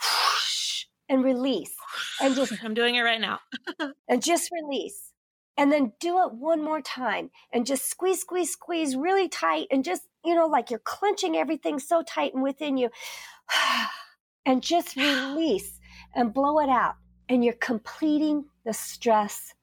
[1.08, 1.74] and release.
[2.20, 3.40] And just, I'm doing it right now.
[4.08, 5.12] and just release.
[5.56, 9.84] And then do it one more time and just squeeze, squeeze, squeeze really tight and
[9.84, 12.90] just, you know, like you're clenching everything so tight and within you.
[14.46, 15.80] and just release
[16.14, 16.96] and blow it out.
[17.28, 19.54] And you're completing the stress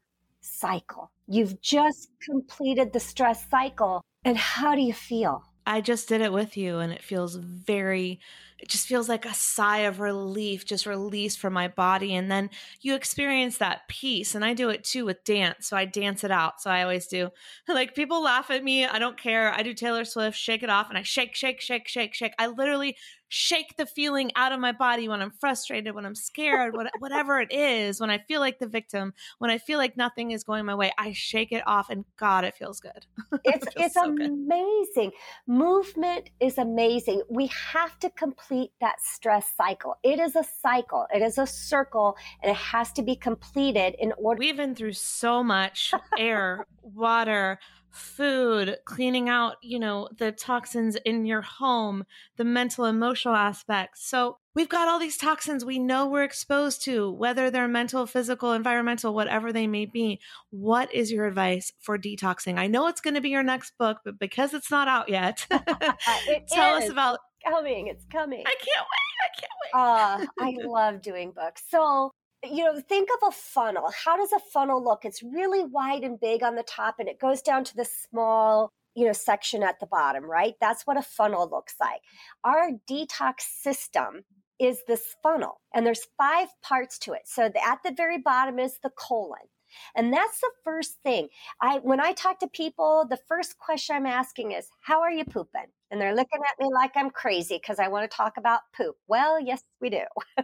[0.41, 1.11] cycle.
[1.27, 4.03] You've just completed the stress cycle.
[4.23, 5.43] And how do you feel?
[5.65, 8.19] I just did it with you, and it feels very
[8.57, 12.15] it just feels like a sigh of relief, just release from my body.
[12.15, 12.49] And then
[12.81, 14.33] you experience that peace.
[14.33, 15.67] And I do it too with dance.
[15.67, 16.61] So I dance it out.
[16.61, 17.29] So I always do.
[17.67, 18.85] Like people laugh at me.
[18.85, 19.51] I don't care.
[19.53, 22.33] I do Taylor Swift, shake it off, and I shake, shake, shake, shake, shake.
[22.39, 22.95] I literally
[23.35, 27.51] shake the feeling out of my body when I'm frustrated, when I'm scared, whatever it
[27.51, 30.73] is, when I feel like the victim, when I feel like nothing is going my
[30.73, 33.05] way, I shake it off and God, it feels good.
[33.43, 35.11] It's, it it's so amazing.
[35.11, 35.53] Good.
[35.53, 37.23] Movement is amazing.
[37.29, 39.97] We have to complete that stress cycle.
[40.01, 44.13] It is a cycle, it is a circle, and it has to be completed in
[44.17, 44.39] order.
[44.39, 47.59] We've been through so much air, water,
[47.95, 52.05] food, cleaning out, you know, the toxins in your home,
[52.37, 54.05] the mental, emotional aspects.
[54.05, 58.53] So we've got all these toxins we know we're exposed to, whether they're mental, physical,
[58.53, 60.19] environmental, whatever they may be.
[60.49, 62.57] What is your advice for detoxing?
[62.57, 65.45] I know it's going to be your next book, but because it's not out yet,
[65.49, 66.85] tell is.
[66.85, 67.87] us about coming.
[67.87, 68.43] It's coming.
[68.45, 69.05] I can't wait.
[69.23, 70.61] I can't wait.
[70.61, 71.63] uh, I love doing books.
[71.69, 72.11] So
[72.49, 73.91] you know, think of a funnel.
[74.03, 75.05] How does a funnel look?
[75.05, 78.71] It's really wide and big on the top and it goes down to the small,
[78.95, 80.55] you know, section at the bottom, right?
[80.59, 82.01] That's what a funnel looks like.
[82.43, 84.23] Our detox system
[84.59, 87.23] is this funnel and there's five parts to it.
[87.25, 89.47] So the, at the very bottom is the colon.
[89.95, 91.29] And that's the first thing.
[91.61, 95.25] I when I talk to people, the first question I'm asking is, "How are you
[95.25, 98.61] pooping?" And they're looking at me like I'm crazy because I want to talk about
[98.75, 98.95] poop.
[99.07, 100.01] Well, yes, we do.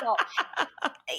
[0.00, 0.16] so,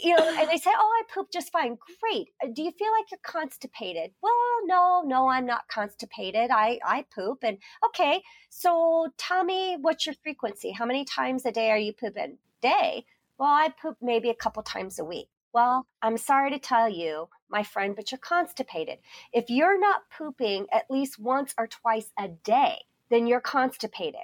[0.04, 2.30] you know, and they say, "Oh, I poop just fine." Great.
[2.44, 4.12] Uh, do you feel like you're constipated?
[4.22, 4.34] Well,
[4.66, 6.52] no, no, I'm not constipated.
[6.52, 7.40] I I poop.
[7.44, 10.72] And okay, so tell me what's your frequency?
[10.72, 12.38] How many times a day are you pooping?
[12.62, 13.06] Day.
[13.38, 15.28] Well, I poop maybe a couple times a week.
[15.54, 18.98] Well, I'm sorry to tell you, my friend, but you're constipated.
[19.32, 24.22] If you're not pooping at least once or twice a day, then you're constipated.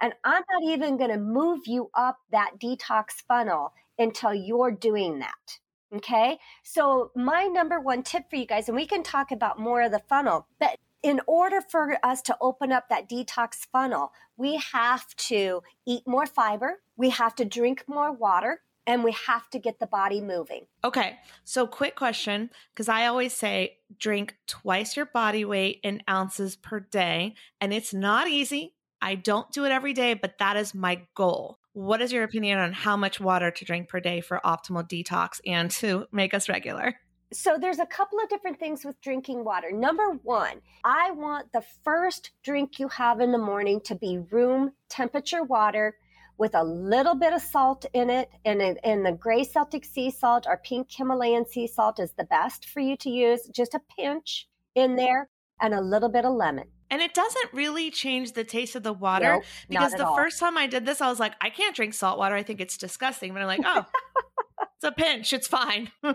[0.00, 5.20] And I'm not even going to move you up that detox funnel until you're doing
[5.20, 5.60] that.
[5.94, 6.38] Okay.
[6.64, 9.92] So, my number one tip for you guys, and we can talk about more of
[9.92, 15.14] the funnel, but in order for us to open up that detox funnel, we have
[15.16, 19.78] to eat more fiber, we have to drink more water, and we have to get
[19.80, 20.66] the body moving.
[20.82, 21.16] Okay.
[21.44, 26.80] So, quick question because I always say drink twice your body weight in ounces per
[26.80, 27.34] day.
[27.60, 28.74] And it's not easy.
[29.00, 31.58] I don't do it every day, but that is my goal.
[31.72, 35.40] What is your opinion on how much water to drink per day for optimal detox
[35.44, 36.94] and to make us regular?
[37.32, 39.72] So there's a couple of different things with drinking water.
[39.72, 44.72] Number one, I want the first drink you have in the morning to be room
[44.88, 45.96] temperature water
[46.38, 48.30] with a little bit of salt in it.
[48.44, 52.68] And, and the gray Celtic sea salt or pink Himalayan sea salt is the best
[52.68, 53.48] for you to use.
[53.54, 55.28] Just a pinch in there
[55.60, 56.66] and a little bit of lemon.
[56.90, 60.16] And it doesn't really change the taste of the water Nope, because the all.
[60.16, 62.34] first time I did this, I was like, I can't drink salt water.
[62.34, 63.32] I think it's disgusting.
[63.32, 63.84] But I'm like, oh,
[64.84, 65.32] a pinch.
[65.32, 65.90] It's fine.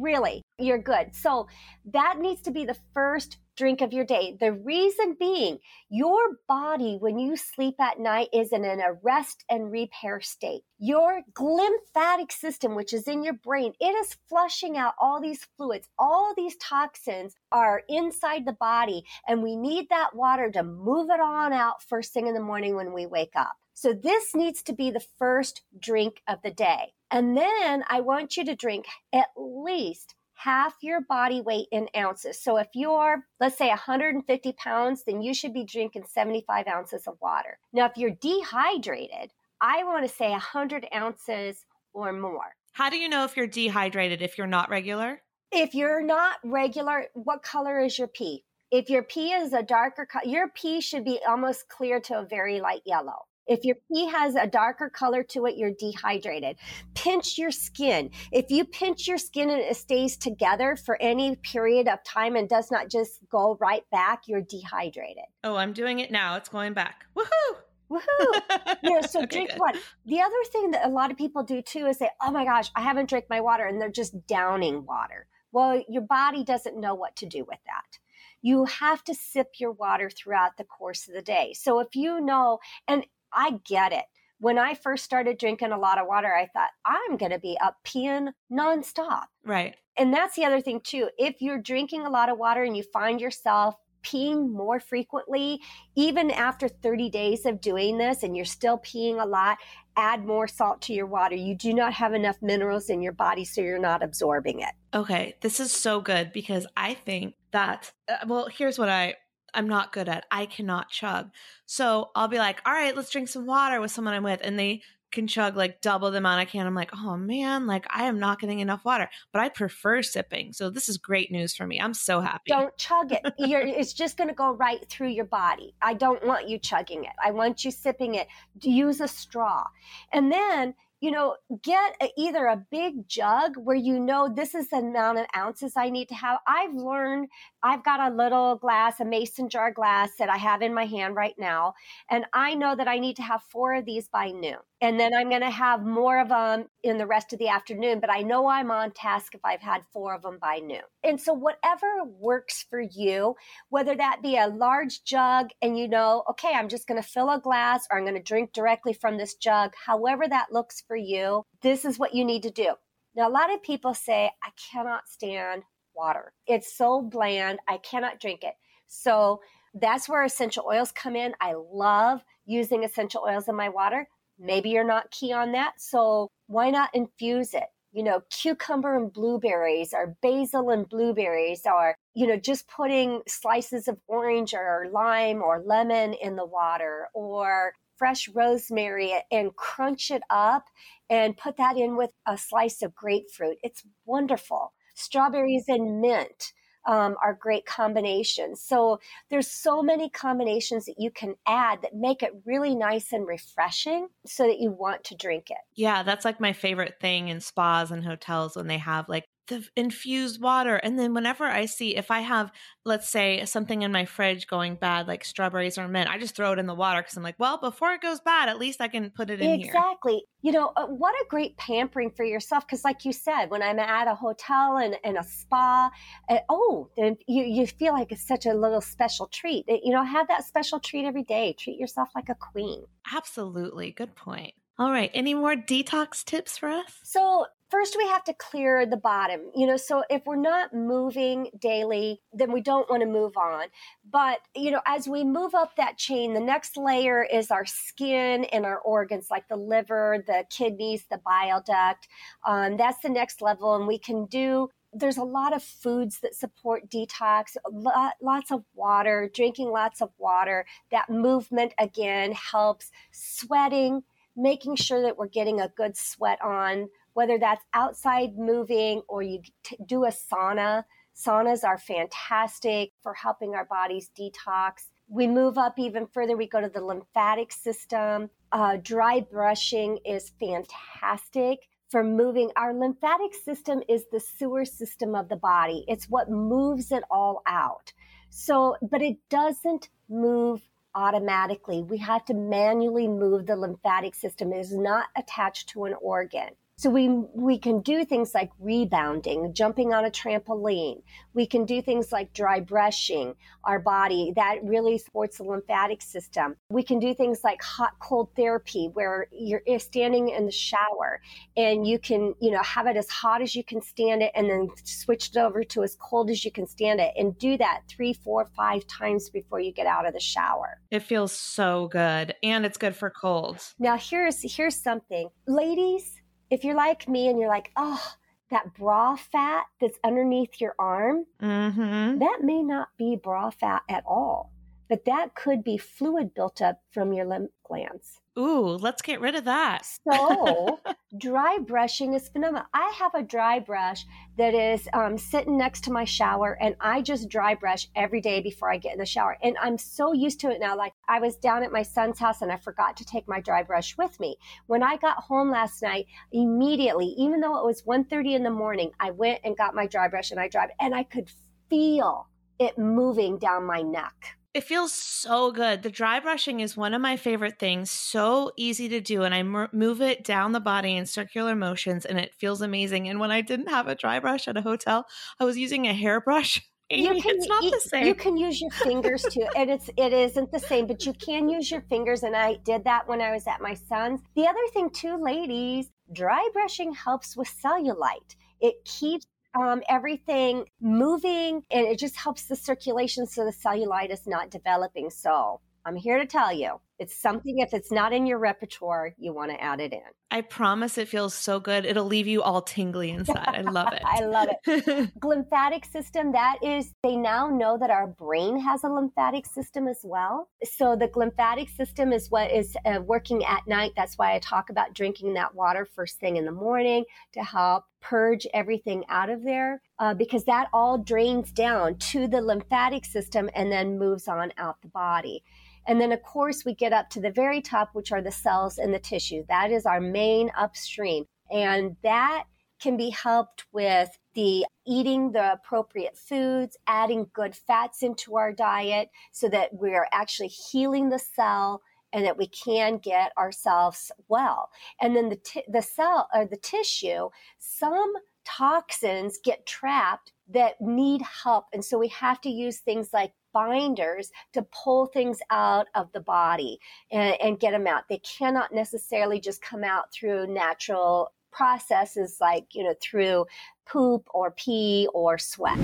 [0.00, 1.16] Really, you're good.
[1.16, 1.48] So
[1.92, 4.36] that needs to be the first drink of your day.
[4.38, 5.58] The reason being,
[5.90, 10.62] your body, when you sleep at night, is in an arrest and repair state.
[10.78, 15.88] Your glymphatic system, which is in your brain, it is flushing out all these fluids.
[15.98, 21.20] All these toxins are inside the body, and we need that water to move it
[21.20, 23.56] on out first thing in the morning when we wake up.
[23.74, 26.94] So this needs to be the first drink of the day.
[27.10, 32.40] And then I want you to drink at least half your body weight in ounces.
[32.40, 37.16] So if you're, let's say, 150 pounds, then you should be drinking 75 ounces of
[37.20, 37.58] water.
[37.72, 42.54] Now, if you're dehydrated, I want to say 100 ounces or more.
[42.72, 45.20] How do you know if you're dehydrated if you're not regular?
[45.50, 48.44] If you're not regular, what color is your pee?
[48.70, 52.24] If your pee is a darker color, your pee should be almost clear to a
[52.24, 53.24] very light yellow.
[53.48, 56.56] If your pee has a darker color to it, you're dehydrated.
[56.94, 58.10] Pinch your skin.
[58.30, 62.48] If you pinch your skin and it stays together for any period of time and
[62.48, 65.24] does not just go right back, you're dehydrated.
[65.42, 66.36] Oh, I'm doing it now.
[66.36, 67.06] It's going back.
[67.16, 67.56] Woohoo!
[67.90, 68.42] Woohoo!
[68.82, 69.58] You know, so Okay, drink good.
[69.58, 69.78] water.
[70.04, 72.70] The other thing that a lot of people do too is say, "Oh my gosh,
[72.76, 75.26] I haven't drank my water," and they're just downing water.
[75.52, 77.98] Well, your body doesn't know what to do with that.
[78.42, 81.54] You have to sip your water throughout the course of the day.
[81.54, 84.04] So if you know, and I get it.
[84.40, 87.58] When I first started drinking a lot of water, I thought I'm going to be
[87.60, 89.74] up peeing nonstop Right.
[89.96, 92.82] and that's the other thing too if you're drinking a lot of water and you
[92.92, 93.74] find yourself
[94.04, 95.60] peeing more frequently
[95.96, 99.58] even after 30 days of doing this and you're still peeing a lot
[99.96, 103.44] add more salt to your water you do not have enough minerals in your body
[103.44, 108.24] so you're not absorbing it Okay, this is so good because I think that uh,
[108.26, 109.16] well, here's what I
[109.54, 110.26] I'm not good at.
[110.30, 111.30] I cannot chug.
[111.66, 114.58] So I'll be like, "All right, let's drink some water with someone I'm with." And
[114.58, 116.66] they can chug like double the amount I can.
[116.66, 120.52] I'm like, "Oh man, like I am not getting enough water." But I prefer sipping.
[120.52, 121.80] So this is great news for me.
[121.80, 122.50] I'm so happy.
[122.50, 126.24] don't chug it you're, it's just going to go right through your body i don't
[126.26, 128.26] want you chugging it i want you sipping it
[128.60, 129.64] use a straw
[130.12, 134.68] and then you know get a, either a big jug where you know this is
[134.70, 137.28] the amount of ounces i need to have i've learned
[137.62, 141.16] i've got a little glass a mason jar glass that i have in my hand
[141.16, 141.74] right now
[142.10, 145.12] and i know that i need to have four of these by noon and then
[145.14, 148.22] i'm going to have more of them in the rest of the afternoon but i
[148.22, 152.04] know i'm on task if i've had four of them by noon and so whatever
[152.18, 153.34] works for you
[153.70, 157.30] whether that be a large jug and you know, okay, I'm just going to fill
[157.30, 160.96] a glass or I'm going to drink directly from this jug, however that looks for
[160.96, 162.74] you, this is what you need to do.
[163.14, 165.64] Now, a lot of people say, I cannot stand
[165.98, 166.32] water.
[166.46, 168.54] It's so bland, I cannot drink it.
[168.86, 169.40] So
[169.74, 171.34] that's where essential oils come in.
[171.40, 174.08] I love using essential oils in my water.
[174.38, 175.74] Maybe you're not key on that.
[175.78, 177.66] So why not infuse it?
[177.92, 183.88] you know, cucumber and blueberries or basil and blueberries or, you know, just putting slices
[183.88, 190.22] of orange or lime or lemon in the water or fresh rosemary and crunch it
[190.30, 190.66] up
[191.10, 193.56] and put that in with a slice of grapefruit.
[193.62, 194.72] It's wonderful.
[194.98, 196.52] Strawberries and mint
[196.86, 198.62] um, are great combinations.
[198.62, 198.98] So
[199.30, 204.08] there's so many combinations that you can add that make it really nice and refreshing
[204.26, 205.58] so that you want to drink it.
[205.74, 209.66] Yeah, that's like my favorite thing in spas and hotels when they have like the
[209.76, 210.76] infused water.
[210.76, 212.52] And then whenever I see if I have,
[212.84, 216.52] let's say, something in my fridge going bad, like strawberries or mint, I just throw
[216.52, 218.88] it in the water because I'm like, well, before it goes bad, at least I
[218.88, 219.66] can put it in here.
[219.66, 220.22] Exactly.
[220.42, 222.66] You know, uh, what a great pampering for yourself.
[222.66, 225.90] Because, like you said, when I'm at a hotel and, and a spa,
[226.28, 229.64] uh, oh, then you, you feel like it's such a little special treat.
[229.68, 231.54] You know, have that special treat every day.
[231.58, 232.84] Treat yourself like a queen.
[233.14, 233.90] Absolutely.
[233.90, 234.54] Good point.
[234.78, 235.10] All right.
[235.12, 237.00] Any more detox tips for us?
[237.02, 239.50] So, first we have to clear the bottom.
[239.54, 243.66] You know, so if we're not moving daily, then we don't want to move on.
[244.08, 248.44] But, you know, as we move up that chain, the next layer is our skin
[248.44, 252.06] and our organs like the liver, the kidneys, the bile duct.
[252.46, 253.74] Um, that's the next level.
[253.74, 258.64] And we can do there's a lot of foods that support detox, lot, lots of
[258.74, 260.64] water, drinking lots of water.
[260.90, 262.90] That movement again helps.
[263.10, 264.02] Sweating,
[264.38, 269.42] making sure that we're getting a good sweat on, whether that's outside moving or you
[269.64, 270.84] t- do a sauna.
[271.14, 274.90] Saunas are fantastic for helping our bodies detox.
[275.08, 278.30] We move up even further, we go to the lymphatic system.
[278.52, 282.52] Uh, dry brushing is fantastic for moving.
[282.54, 287.42] Our lymphatic system is the sewer system of the body, it's what moves it all
[287.46, 287.92] out.
[288.30, 290.60] So, but it doesn't move
[290.98, 291.80] automatically.
[291.80, 294.52] We have to manually move the lymphatic system.
[294.52, 296.50] It is not attached to an organ.
[296.78, 301.02] So we we can do things like rebounding, jumping on a trampoline.
[301.34, 303.34] We can do things like dry brushing
[303.64, 304.32] our body.
[304.36, 306.54] That really supports the lymphatic system.
[306.70, 311.20] We can do things like hot cold therapy where you're standing in the shower
[311.56, 314.48] and you can, you know, have it as hot as you can stand it and
[314.48, 317.82] then switch it over to as cold as you can stand it and do that
[317.88, 320.78] three, four, five times before you get out of the shower.
[320.92, 323.74] It feels so good and it's good for colds.
[323.80, 325.28] Now here's here's something.
[325.48, 326.17] Ladies,
[326.50, 328.02] if you're like me and you're like, oh,
[328.50, 332.18] that bra fat that's underneath your arm, mm-hmm.
[332.18, 334.52] that may not be bra fat at all,
[334.88, 338.20] but that could be fluid built up from your lymph glands.
[338.38, 339.84] Ooh, let's get rid of that.
[340.08, 340.78] So,
[341.18, 342.66] dry brushing is phenomenal.
[342.72, 344.06] I have a dry brush
[344.36, 348.40] that is um, sitting next to my shower, and I just dry brush every day
[348.40, 349.36] before I get in the shower.
[349.42, 350.76] And I'm so used to it now.
[350.76, 353.64] Like, I was down at my son's house and I forgot to take my dry
[353.64, 354.36] brush with me.
[354.66, 358.92] When I got home last night, immediately, even though it was 1.30 in the morning,
[359.00, 361.28] I went and got my dry brush and I dried, and I could
[361.68, 362.28] feel
[362.60, 364.37] it moving down my neck.
[364.58, 365.84] It feels so good.
[365.84, 367.92] The dry brushing is one of my favorite things.
[367.92, 369.22] So easy to do.
[369.22, 373.08] And I move it down the body in circular motions and it feels amazing.
[373.08, 375.06] And when I didn't have a dry brush at a hotel,
[375.38, 376.60] I was using a hairbrush.
[376.90, 378.06] Aimee, can, it's not you, the same.
[378.08, 381.48] You can use your fingers too, and it's it isn't the same, but you can
[381.48, 382.24] use your fingers.
[382.24, 384.22] And I did that when I was at my son's.
[384.34, 388.34] The other thing too, ladies, dry brushing helps with cellulite.
[388.60, 394.26] It keeps um, everything moving and it just helps the circulation so the cellulite is
[394.26, 395.10] not developing.
[395.10, 399.32] So I'm here to tell you it's something, if it's not in your repertoire, you
[399.32, 400.02] want to add it in.
[400.30, 401.86] I promise it feels so good.
[401.86, 403.48] It'll leave you all tingly inside.
[403.48, 404.02] I love it.
[404.04, 405.10] I love it.
[405.24, 410.00] lymphatic system, that is, they now know that our brain has a lymphatic system as
[410.02, 410.50] well.
[410.64, 413.92] So the lymphatic system is what is uh, working at night.
[413.96, 417.84] That's why I talk about drinking that water first thing in the morning to help
[418.00, 423.48] purge everything out of there uh, because that all drains down to the lymphatic system
[423.54, 425.42] and then moves on out the body.
[425.88, 428.76] And then, of course, we get up to the very top, which are the cells
[428.76, 429.44] and the tissue.
[429.48, 431.24] That is our main upstream.
[431.50, 432.44] And that
[432.78, 439.08] can be helped with the eating the appropriate foods, adding good fats into our diet
[439.32, 441.80] so that we're actually healing the cell
[442.12, 444.70] and that we can get ourselves well.
[445.00, 448.12] And then the, t- the cell or the tissue, some
[448.44, 451.66] toxins get trapped that need help.
[451.72, 456.20] And so we have to use things like binders to pull things out of the
[456.20, 456.78] body
[457.10, 458.08] and, and get them out.
[458.08, 463.46] They cannot necessarily just come out through natural processes like, you know, through
[463.86, 465.78] poop or pee or sweat.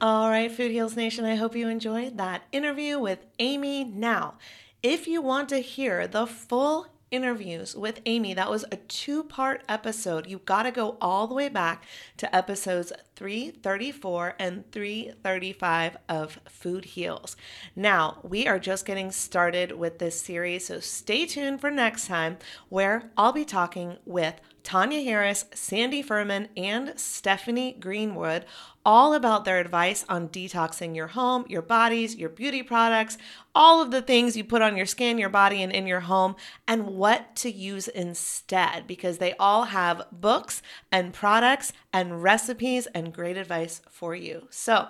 [0.00, 3.84] All right, Food Heals Nation, I hope you enjoyed that interview with Aimee.
[3.84, 4.34] Now,
[4.82, 8.34] if you want to hear the full interviews with Aimee.
[8.34, 10.26] That was a two part episode.
[10.26, 11.84] You've got to go all the way back
[12.16, 17.36] to episodes 334 and 335 of Food Heals.
[17.76, 22.38] Now, we are just getting started with this series, so stay tuned for next time
[22.68, 28.44] where I'll be talking with Tonya Harris, Sandee Ferman, and Stephanie Greenwood
[28.84, 33.16] all about their advice on detoxing your home, your bodies, your beauty products,
[33.54, 36.34] all of the things you put on your skin, your body, and in your home,
[36.66, 43.14] and what to use instead because they all have books and products and recipes and
[43.14, 44.48] great advice for you.
[44.50, 44.88] So,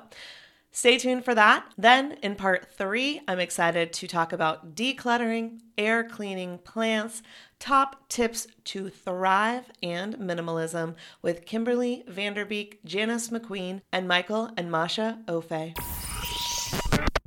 [0.75, 1.67] Stay tuned for that.
[1.77, 7.23] Then, in part three, I'm excited to talk about decluttering, air cleaning plants,
[7.63, 14.51] top tips to thrive, and minimalism with Kimberly Van der Beek, Janice McQueen, and Michael
[14.57, 15.73] and Maša Ofei.